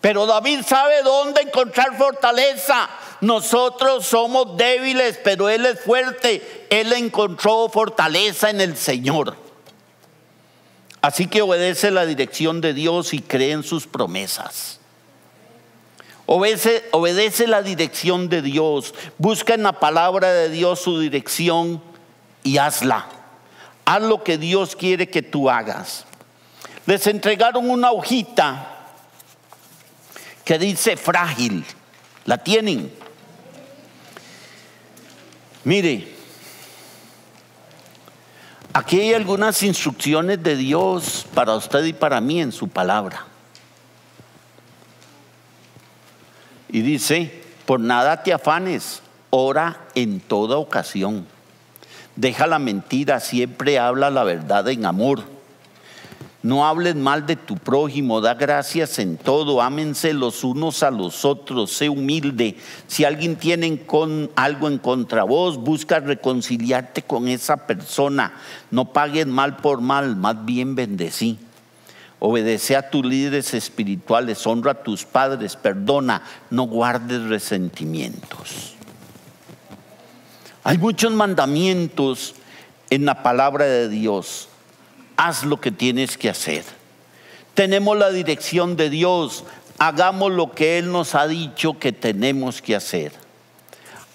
pero 0.00 0.26
David 0.26 0.62
sabe 0.66 1.02
dónde 1.02 1.42
encontrar 1.42 1.96
fortaleza. 1.96 2.88
Nosotros 3.22 4.04
somos 4.04 4.56
débiles, 4.56 5.16
pero 5.22 5.48
Él 5.48 5.64
es 5.64 5.80
fuerte. 5.80 6.66
Él 6.70 6.92
encontró 6.92 7.68
fortaleza 7.68 8.50
en 8.50 8.60
el 8.60 8.76
Señor. 8.76 9.36
Así 11.00 11.28
que 11.28 11.40
obedece 11.40 11.92
la 11.92 12.04
dirección 12.04 12.60
de 12.60 12.74
Dios 12.74 13.14
y 13.14 13.20
cree 13.20 13.52
en 13.52 13.62
sus 13.62 13.86
promesas. 13.86 14.80
Obedece, 16.26 16.84
obedece, 16.90 17.46
la 17.46 17.62
dirección 17.62 18.28
de 18.28 18.42
Dios. 18.42 18.92
Busca 19.18 19.54
en 19.54 19.62
la 19.62 19.78
palabra 19.78 20.32
de 20.32 20.48
Dios 20.48 20.80
su 20.80 20.98
dirección 20.98 21.80
y 22.42 22.58
hazla. 22.58 23.06
Haz 23.84 24.02
lo 24.02 24.24
que 24.24 24.36
Dios 24.36 24.74
quiere 24.74 25.08
que 25.08 25.22
tú 25.22 25.48
hagas. 25.48 26.06
Les 26.86 27.06
entregaron 27.06 27.70
una 27.70 27.92
hojita 27.92 28.68
que 30.44 30.58
dice 30.58 30.96
frágil. 30.96 31.64
¿La 32.24 32.38
tienen? 32.38 33.01
Mire, 35.64 36.12
Aquí 38.74 39.00
hay 39.00 39.12
algunas 39.12 39.62
instrucciones 39.62 40.42
de 40.42 40.56
Dios 40.56 41.26
para 41.34 41.54
usted 41.54 41.84
y 41.84 41.92
para 41.92 42.22
mí 42.22 42.40
en 42.40 42.52
su 42.52 42.68
palabra. 42.68 43.26
Y 46.70 46.80
dice, 46.80 47.42
por 47.66 47.80
nada 47.80 48.22
te 48.22 48.32
afanes, 48.32 49.02
ora 49.28 49.78
en 49.94 50.20
toda 50.20 50.56
ocasión. 50.56 51.26
Deja 52.16 52.46
la 52.46 52.58
mentira, 52.58 53.20
siempre 53.20 53.78
habla 53.78 54.10
la 54.10 54.24
verdad 54.24 54.66
en 54.70 54.86
amor. 54.86 55.22
No 56.42 56.66
hables 56.66 56.96
mal 56.96 57.24
de 57.24 57.36
tu 57.36 57.56
prójimo, 57.56 58.20
da 58.20 58.34
gracias 58.34 58.98
en 58.98 59.16
todo, 59.16 59.62
ámense 59.62 60.12
los 60.12 60.42
unos 60.42 60.82
a 60.82 60.90
los 60.90 61.24
otros, 61.24 61.70
sé 61.70 61.88
humilde. 61.88 62.56
Si 62.88 63.04
alguien 63.04 63.36
tiene 63.36 63.82
con, 63.86 64.28
algo 64.34 64.66
en 64.66 64.78
contra 64.78 65.22
vos, 65.22 65.56
busca 65.56 66.00
reconciliarte 66.00 67.02
con 67.02 67.28
esa 67.28 67.68
persona. 67.68 68.32
No 68.72 68.92
pagues 68.92 69.28
mal 69.28 69.58
por 69.58 69.80
mal, 69.80 70.16
más 70.16 70.44
bien 70.44 70.74
bendecí. 70.74 71.38
obedece 72.18 72.76
a 72.76 72.90
tus 72.90 73.04
líderes 73.04 73.54
espirituales, 73.54 74.44
honra 74.44 74.72
a 74.72 74.82
tus 74.82 75.04
padres, 75.04 75.54
perdona, 75.54 76.22
no 76.50 76.64
guardes 76.64 77.22
resentimientos. 77.22 78.74
Hay 80.64 80.78
muchos 80.78 81.12
mandamientos 81.12 82.34
en 82.90 83.04
la 83.04 83.22
palabra 83.22 83.64
de 83.64 83.88
Dios. 83.88 84.48
Haz 85.16 85.44
lo 85.44 85.60
que 85.60 85.70
tienes 85.70 86.16
que 86.16 86.28
hacer. 86.28 86.64
Tenemos 87.54 87.96
la 87.96 88.10
dirección 88.10 88.76
de 88.76 88.90
Dios. 88.90 89.44
Hagamos 89.78 90.32
lo 90.32 90.52
que 90.52 90.78
Él 90.78 90.90
nos 90.90 91.14
ha 91.14 91.26
dicho 91.26 91.78
que 91.78 91.92
tenemos 91.92 92.62
que 92.62 92.76
hacer. 92.76 93.12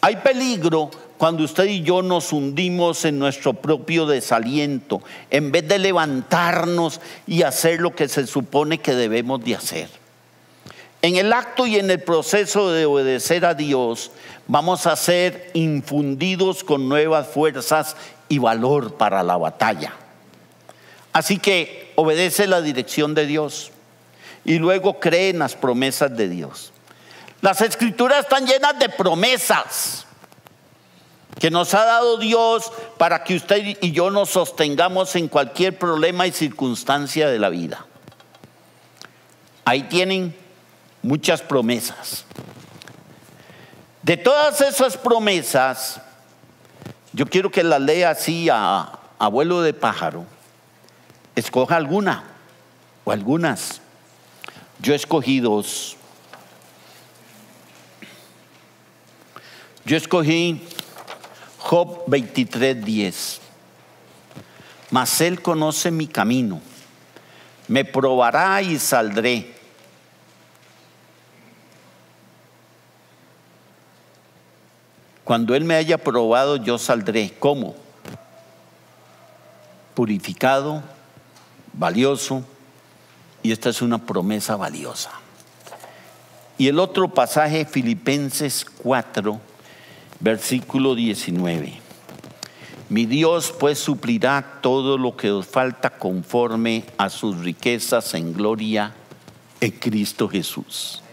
Hay 0.01 0.17
peligro 0.17 0.91
cuando 1.17 1.43
usted 1.43 1.65
y 1.65 1.81
yo 1.81 2.01
nos 2.01 2.31
hundimos 2.31 3.03
en 3.05 3.19
nuestro 3.19 3.53
propio 3.53 4.05
desaliento, 4.05 5.01
en 5.31 5.51
vez 5.51 5.67
de 5.67 5.79
levantarnos 5.79 7.01
y 7.25 7.41
hacer 7.41 7.81
lo 7.81 7.95
que 7.95 8.07
se 8.07 8.27
supone 8.27 8.77
que 8.77 8.93
debemos 8.93 9.43
de 9.43 9.55
hacer. 9.55 9.89
En 11.01 11.15
el 11.15 11.33
acto 11.33 11.67
y 11.67 11.77
en 11.77 11.91
el 11.91 12.01
proceso 12.01 12.71
de 12.71 12.85
obedecer 12.85 13.45
a 13.45 13.53
Dios, 13.53 14.11
vamos 14.47 14.87
a 14.87 14.95
ser 14.95 15.51
infundidos 15.53 16.63
con 16.63 16.89
nuevas 16.89 17.27
fuerzas 17.27 17.95
y 18.29 18.39
valor 18.39 18.95
para 18.95 19.23
la 19.23 19.37
batalla. 19.37 19.93
Así 21.17 21.39
que 21.39 21.91
obedece 21.95 22.45
la 22.45 22.61
dirección 22.61 23.15
de 23.15 23.25
Dios 23.25 23.71
y 24.45 24.59
luego 24.59 24.99
cree 24.99 25.29
en 25.29 25.39
las 25.39 25.55
promesas 25.55 26.15
de 26.15 26.29
Dios. 26.29 26.71
Las 27.41 27.61
escrituras 27.61 28.19
están 28.19 28.45
llenas 28.45 28.77
de 28.77 28.87
promesas 28.87 30.05
que 31.39 31.49
nos 31.49 31.73
ha 31.73 31.85
dado 31.85 32.17
Dios 32.17 32.71
para 32.99 33.23
que 33.23 33.35
usted 33.35 33.77
y 33.81 33.91
yo 33.93 34.11
nos 34.11 34.29
sostengamos 34.29 35.15
en 35.15 35.27
cualquier 35.27 35.79
problema 35.79 36.27
y 36.27 36.31
circunstancia 36.31 37.27
de 37.29 37.39
la 37.39 37.49
vida. 37.49 37.83
Ahí 39.65 39.81
tienen 39.89 40.35
muchas 41.01 41.41
promesas. 41.41 42.25
De 44.03 44.17
todas 44.17 44.61
esas 44.61 44.95
promesas, 44.97 45.99
yo 47.11 47.25
quiero 47.25 47.49
que 47.49 47.63
las 47.63 47.81
lea 47.81 48.11
así 48.11 48.49
a 48.51 48.99
abuelo 49.17 49.63
de 49.63 49.73
pájaro. 49.73 50.36
Escoja 51.37 51.75
alguna 51.75 52.23
o 53.05 53.11
algunas. 53.11 53.79
Yo 54.81 54.95
escogí 54.95 55.39
dos. 55.39 55.95
Yo 59.85 59.95
escogí 59.95 60.59
Job 61.59 62.05
23:10. 62.07 63.39
Mas 64.89 65.21
él 65.21 65.39
conoce 65.43 65.91
mi 65.91 66.07
camino, 66.07 66.59
me 67.67 67.85
probará 67.85 68.59
y 68.63 68.79
saldré. 68.79 69.53
Cuando 75.23 75.53
él 75.53 75.65
me 75.65 75.75
haya 75.75 75.99
probado, 75.99 76.55
yo 76.55 76.79
saldré. 76.79 77.31
¿Cómo? 77.37 77.75
Purificado, 79.93 80.81
valioso, 81.77 82.43
y 83.43 83.51
esta 83.51 83.69
es 83.69 83.81
una 83.81 83.99
promesa 84.05 84.55
valiosa. 84.55 85.11
Y 86.57 86.67
el 86.67 86.79
otro 86.79 87.07
pasaje, 87.09 87.65
Filipenses 87.65 88.65
4, 88.65 89.39
versículo 90.19 90.95
19. 90.95 91.81
Mi 92.89 93.05
Dios 93.05 93.53
pues 93.59 93.79
suplirá 93.79 94.59
todo 94.61 94.97
lo 94.97 95.15
que 95.15 95.29
os 95.29 95.45
falta 95.45 95.91
conforme 95.91 96.85
a 96.97 97.09
sus 97.09 97.37
riquezas 97.37 98.13
en 98.13 98.33
gloria 98.33 98.93
en 99.59 99.71
Cristo 99.71 100.27
Jesús. 100.29 101.03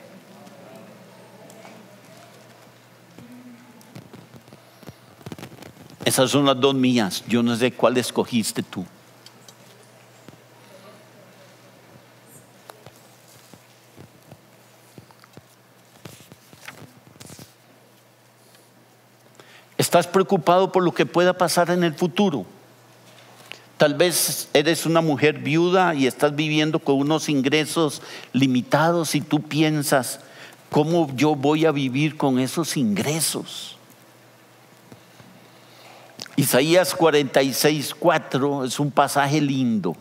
Esas 6.05 6.31
son 6.31 6.45
las 6.45 6.61
dos 6.61 6.75
mías. 6.75 7.25
Yo 7.27 7.43
no 7.43 7.57
sé 7.57 7.73
cuál 7.73 7.97
escogiste 7.97 8.63
tú. 8.63 8.85
Estás 19.95 20.09
preocupado 20.09 20.73
por 20.73 20.83
lo 20.83 20.93
que 20.93 21.07
pueda 21.07 21.39
pasar 21.39 21.71
en 21.71 21.85
el 21.85 21.95
futuro. 21.95 22.45
Tal 23.77 23.95
vez 23.95 24.49
eres 24.53 24.87
una 24.87 25.01
mujer 25.01 25.39
viuda 25.39 25.95
y 25.95 26.09
estás 26.09 26.35
viviendo 26.35 26.81
con 26.81 26.97
unos 26.97 27.29
ingresos 27.29 28.03
limitados 28.33 29.15
y 29.15 29.21
tú 29.21 29.41
piensas, 29.41 30.19
¿cómo 30.69 31.15
yo 31.15 31.37
voy 31.37 31.65
a 31.65 31.71
vivir 31.71 32.17
con 32.17 32.41
esos 32.41 32.77
ingresos? 32.77 33.77
Isaías 36.35 36.93
46, 36.97 37.95
4 37.95 38.65
es 38.65 38.81
un 38.81 38.91
pasaje 38.91 39.41
lindo. 39.41 39.95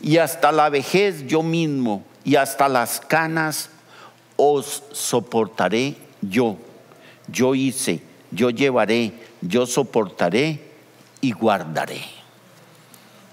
Y 0.00 0.16
hasta 0.16 0.50
la 0.50 0.70
vejez 0.70 1.26
yo 1.26 1.42
mismo 1.42 2.02
y 2.24 2.36
hasta 2.36 2.70
las 2.70 3.00
canas 3.00 3.68
os 4.38 4.82
soportaré 4.92 5.98
yo. 6.22 6.56
Yo 7.28 7.54
hice 7.54 8.05
yo 8.30 8.50
llevaré, 8.50 9.12
yo 9.40 9.66
soportaré 9.66 10.60
y 11.20 11.32
guardaré. 11.32 12.02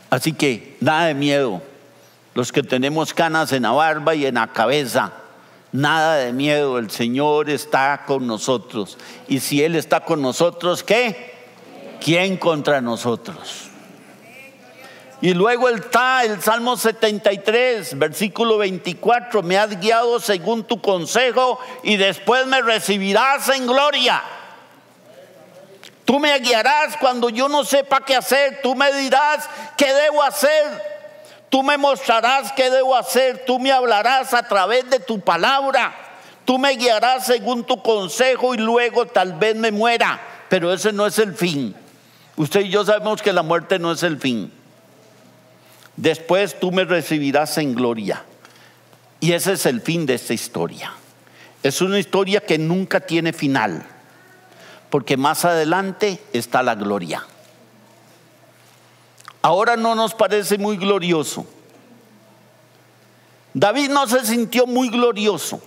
Así 0.10 0.34
que 0.34 0.78
nada 0.80 1.08
de 1.08 1.14
miedo. 1.14 1.62
Los 2.36 2.52
que 2.52 2.64
tenemos 2.64 3.14
canas 3.14 3.52
en 3.52 3.64
la 3.64 3.72
barba 3.72 4.16
y 4.16 4.26
en 4.26 4.36
la 4.36 4.48
cabeza, 4.48 5.14
nada 5.72 6.16
de 6.18 6.34
miedo. 6.34 6.80
El 6.80 6.90
Señor 6.90 7.50
está 7.50 8.04
con 8.06 8.26
nosotros. 8.26 8.98
Y 9.28 9.40
si 9.40 9.64
Él 9.64 9.76
está 9.76 10.02
con 10.02 10.22
nosotros, 10.22 10.84
¿qué? 10.84 11.34
¿Quién 12.00 12.38
contra 12.38 12.82
nosotros? 12.82 13.70
Y 15.24 15.34
luego 15.34 15.70
está 15.70 16.26
el 16.26 16.42
Salmo 16.42 16.76
73, 16.76 17.98
versículo 17.98 18.58
24, 18.58 19.42
me 19.42 19.58
has 19.58 19.80
guiado 19.80 20.20
según 20.20 20.66
tu 20.66 20.82
consejo 20.82 21.60
y 21.82 21.96
después 21.96 22.46
me 22.46 22.62
recibirás 22.62 23.48
en 23.48 23.66
gloria. 23.66 24.22
Tú 26.06 26.20
me 26.20 26.38
guiarás 26.40 26.98
cuando 26.98 27.30
yo 27.30 27.48
no 27.48 27.64
sepa 27.64 28.04
qué 28.04 28.16
hacer. 28.16 28.60
Tú 28.62 28.76
me 28.76 28.92
dirás 28.94 29.50
qué 29.78 29.94
debo 29.94 30.22
hacer. 30.22 30.82
Tú 31.50 31.64
me 31.64 31.78
mostrarás 31.78 32.52
qué 32.52 32.70
debo 32.70 32.96
hacer. 32.96 33.44
Tú 33.46 33.60
me 33.60 33.72
hablarás 33.72 34.34
a 34.34 34.48
través 34.48 34.90
de 34.90 35.00
tu 35.00 35.22
palabra. 35.22 35.94
Tú 36.46 36.60
me 36.60 36.72
guiarás 36.72 37.26
según 37.26 37.64
tu 37.64 37.82
consejo 37.82 38.54
y 38.54 38.58
luego 38.58 39.06
tal 39.06 39.34
vez 39.34 39.56
me 39.56 39.72
muera. 39.72 40.20
Pero 40.50 40.74
ese 40.74 40.92
no 40.92 41.08
es 41.08 41.20
el 41.20 41.34
fin. 41.34 41.74
Usted 42.36 42.62
y 42.62 42.70
yo 42.70 42.84
sabemos 42.84 43.22
que 43.22 43.32
la 43.32 43.44
muerte 43.44 43.80
no 43.80 43.92
es 43.92 44.04
el 44.04 44.20
fin. 44.20 44.52
Después 45.96 46.60
tú 46.60 46.72
me 46.72 46.84
recibirás 46.84 47.58
en 47.60 47.76
gloria. 47.76 48.24
Y 49.22 49.32
ese 49.32 49.54
es 49.54 49.66
el 49.66 49.80
fin 49.80 50.06
de 50.06 50.16
esta 50.16 50.34
historia. 50.34 50.92
Es 51.62 51.82
una 51.82 51.98
historia 51.98 52.42
que 52.42 52.58
nunca 52.58 53.00
tiene 53.00 53.32
final 53.32 53.86
porque 54.94 55.18
más 55.18 55.44
adelante 55.44 56.20
está 56.34 56.62
la 56.62 56.76
gloria. 56.76 57.26
Ahora 59.42 59.76
no 59.76 59.96
nos 59.96 60.14
parece 60.14 60.60
muy 60.60 60.78
glorioso. 60.78 61.48
David 63.56 63.90
no 63.90 64.06
se 64.06 64.24
sintió 64.24 64.68
muy 64.68 64.90
glorioso 64.90 65.60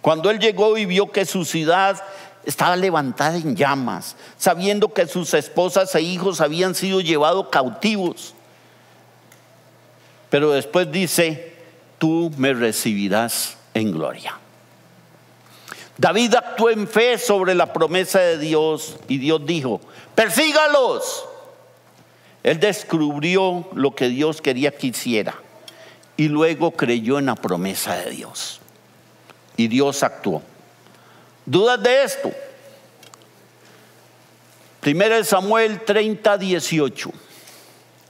cuando 0.00 0.30
él 0.30 0.38
llegó 0.38 0.78
y 0.78 0.86
vio 0.86 1.12
que 1.12 1.26
su 1.26 1.44
ciudad 1.44 2.02
estaba 2.46 2.76
levantada 2.76 3.36
en 3.36 3.56
llamas, 3.56 4.16
sabiendo 4.38 4.94
que 4.94 5.06
sus 5.06 5.34
esposas 5.34 5.94
e 5.94 6.00
hijos 6.00 6.40
habían 6.40 6.74
sido 6.74 7.02
llevados 7.02 7.48
cautivos. 7.50 8.32
Pero 10.30 10.52
después 10.52 10.90
dice, 10.90 11.58
tú 11.98 12.32
me 12.38 12.54
recibirás 12.54 13.58
en 13.74 13.92
gloria. 13.92 14.40
David 16.00 16.34
actuó 16.34 16.70
en 16.70 16.88
fe 16.88 17.18
sobre 17.18 17.54
la 17.54 17.74
promesa 17.74 18.20
de 18.20 18.38
Dios 18.38 18.96
y 19.06 19.18
Dios 19.18 19.44
dijo, 19.44 19.82
persígalos. 20.14 21.26
Él 22.42 22.58
descubrió 22.58 23.68
lo 23.74 23.94
que 23.94 24.08
Dios 24.08 24.40
quería 24.40 24.70
que 24.70 24.86
hiciera 24.86 25.34
y 26.16 26.28
luego 26.28 26.70
creyó 26.70 27.18
en 27.18 27.26
la 27.26 27.34
promesa 27.34 27.96
de 27.96 28.12
Dios. 28.12 28.60
Y 29.58 29.68
Dios 29.68 30.02
actuó. 30.02 30.40
¿Dudas 31.44 31.82
de 31.82 32.02
esto? 32.02 32.32
Primero 34.80 35.22
Samuel 35.22 35.82
30, 35.84 36.38
18. 36.38 37.12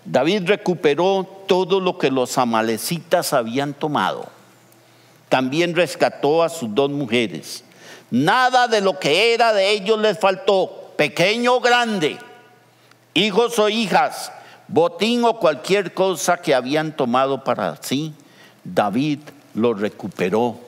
David 0.05 0.43
recuperó 0.47 1.27
todo 1.49 1.81
lo 1.81 1.99
que 1.99 2.13
los 2.13 2.39
amalecitas 2.39 3.33
habían 3.33 3.75
tomado. 3.75 4.29
También 5.29 5.75
rescató 5.75 6.45
a 6.45 6.49
sus 6.49 6.73
dos 6.73 6.89
mujeres 6.89 7.65
Nada 8.11 8.67
de 8.67 8.81
lo 8.81 8.99
que 8.99 9.35
era 9.35 9.53
de 9.53 9.71
ellos 9.71 9.99
les 9.99 10.19
faltó, 10.19 10.93
pequeño 10.97 11.57
o 11.57 11.61
grande, 11.61 12.19
hijos 13.15 13.59
o 13.59 13.69
hijas, 13.69 14.33
botín 14.67 15.25
o 15.25 15.39
cualquier 15.39 15.95
cosa 15.95 16.39
que 16.39 16.55
habían 16.55 16.97
tomado 16.97 17.45
para 17.45 17.77
sí, 17.83 18.13
David 18.65 19.21
lo 19.55 19.75
recuperó 19.75 20.59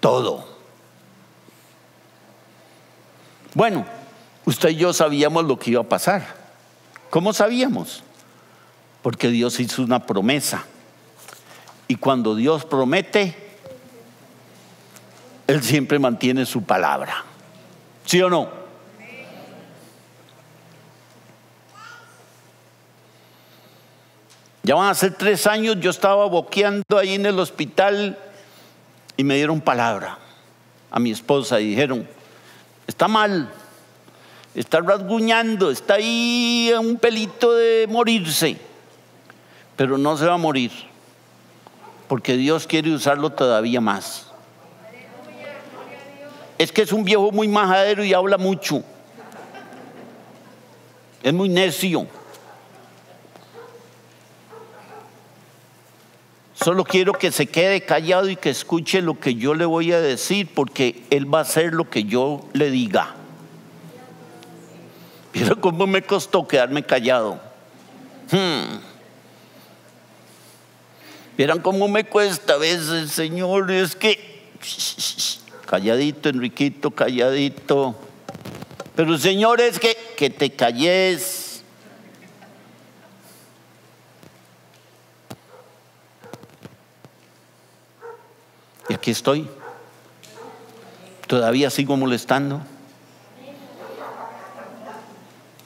todo. 0.00 0.56
Bueno, 3.54 3.86
usted 4.44 4.68
y 4.70 4.76
yo 4.76 4.92
sabíamos 4.92 5.44
lo 5.44 5.58
que 5.58 5.70
iba 5.70 5.80
a 5.80 5.88
pasar. 5.88 6.26
¿Cómo 7.08 7.32
sabíamos? 7.32 8.02
Porque 9.00 9.28
Dios 9.28 9.58
hizo 9.60 9.82
una 9.82 10.04
promesa. 10.04 10.66
Y 11.88 11.96
cuando 11.96 12.34
Dios 12.34 12.64
promete, 12.64 13.45
Él 15.46 15.62
siempre 15.62 15.98
mantiene 15.98 16.44
su 16.44 16.62
palabra. 16.62 17.24
¿Sí 18.04 18.20
o 18.20 18.30
no? 18.30 18.66
Ya 24.62 24.74
van 24.74 24.88
a 24.90 24.94
ser 24.94 25.14
tres 25.14 25.46
años, 25.46 25.76
yo 25.78 25.90
estaba 25.90 26.26
boqueando 26.26 26.98
ahí 26.98 27.14
en 27.14 27.24
el 27.24 27.38
hospital 27.38 28.18
y 29.16 29.22
me 29.22 29.36
dieron 29.36 29.60
palabra 29.60 30.18
a 30.90 30.98
mi 30.98 31.12
esposa 31.12 31.60
y 31.60 31.68
dijeron, 31.68 32.08
está 32.88 33.06
mal, 33.06 33.48
está 34.56 34.80
rasguñando, 34.80 35.70
está 35.70 35.94
ahí 35.94 36.72
a 36.74 36.80
un 36.80 36.96
pelito 36.96 37.54
de 37.54 37.86
morirse, 37.88 38.56
pero 39.76 39.98
no 39.98 40.16
se 40.16 40.26
va 40.26 40.34
a 40.34 40.38
morir, 40.38 40.72
porque 42.08 42.36
Dios 42.36 42.66
quiere 42.66 42.92
usarlo 42.92 43.30
todavía 43.30 43.80
más. 43.80 44.32
Es 46.58 46.72
que 46.72 46.82
es 46.82 46.92
un 46.92 47.04
viejo 47.04 47.30
muy 47.32 47.48
majadero 47.48 48.04
y 48.04 48.14
habla 48.14 48.38
mucho. 48.38 48.82
Es 51.22 51.32
muy 51.32 51.48
necio. 51.48 52.06
Solo 56.54 56.84
quiero 56.84 57.12
que 57.12 57.30
se 57.30 57.46
quede 57.46 57.82
callado 57.82 58.28
y 58.28 58.36
que 58.36 58.50
escuche 58.50 59.02
lo 59.02 59.20
que 59.20 59.34
yo 59.34 59.54
le 59.54 59.66
voy 59.66 59.92
a 59.92 60.00
decir, 60.00 60.48
porque 60.54 61.04
Él 61.10 61.32
va 61.32 61.40
a 61.40 61.42
hacer 61.42 61.74
lo 61.74 61.90
que 61.90 62.04
yo 62.04 62.48
le 62.54 62.70
diga. 62.70 63.14
Mira 65.34 65.54
cómo 65.56 65.86
me 65.86 66.02
costó 66.02 66.48
quedarme 66.48 66.82
callado. 66.82 67.38
Hmm. 68.30 68.78
Cómo 71.62 71.86
me 71.88 72.04
cuesta 72.04 72.54
a 72.54 72.56
veces, 72.56 73.12
Señor, 73.12 73.70
es 73.70 73.94
que 73.94 74.48
calladito, 75.66 76.28
Enriquito, 76.28 76.90
calladito. 76.90 77.94
Pero 78.94 79.18
Señor, 79.18 79.60
es 79.60 79.78
que, 79.78 79.96
que 80.16 80.30
te 80.30 80.50
calles. 80.50 81.62
Y 88.88 88.94
aquí 88.94 89.10
estoy. 89.10 89.48
Todavía 91.26 91.70
sigo 91.70 91.96
molestando. 91.96 92.62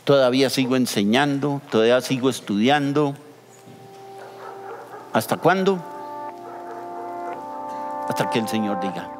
Todavía 0.05 0.51
sigo 0.51 0.75
enseñando. 0.75 1.61
Todavía 1.71 2.01
sigo 2.01 2.31
estudiando. 2.31 3.15
¿Hasta 5.13 5.37
cuándo? 5.37 5.85
Hasta 8.09 8.31
que 8.31 8.39
el 8.41 8.49
Señor 8.49 8.81
diga. 8.81 9.20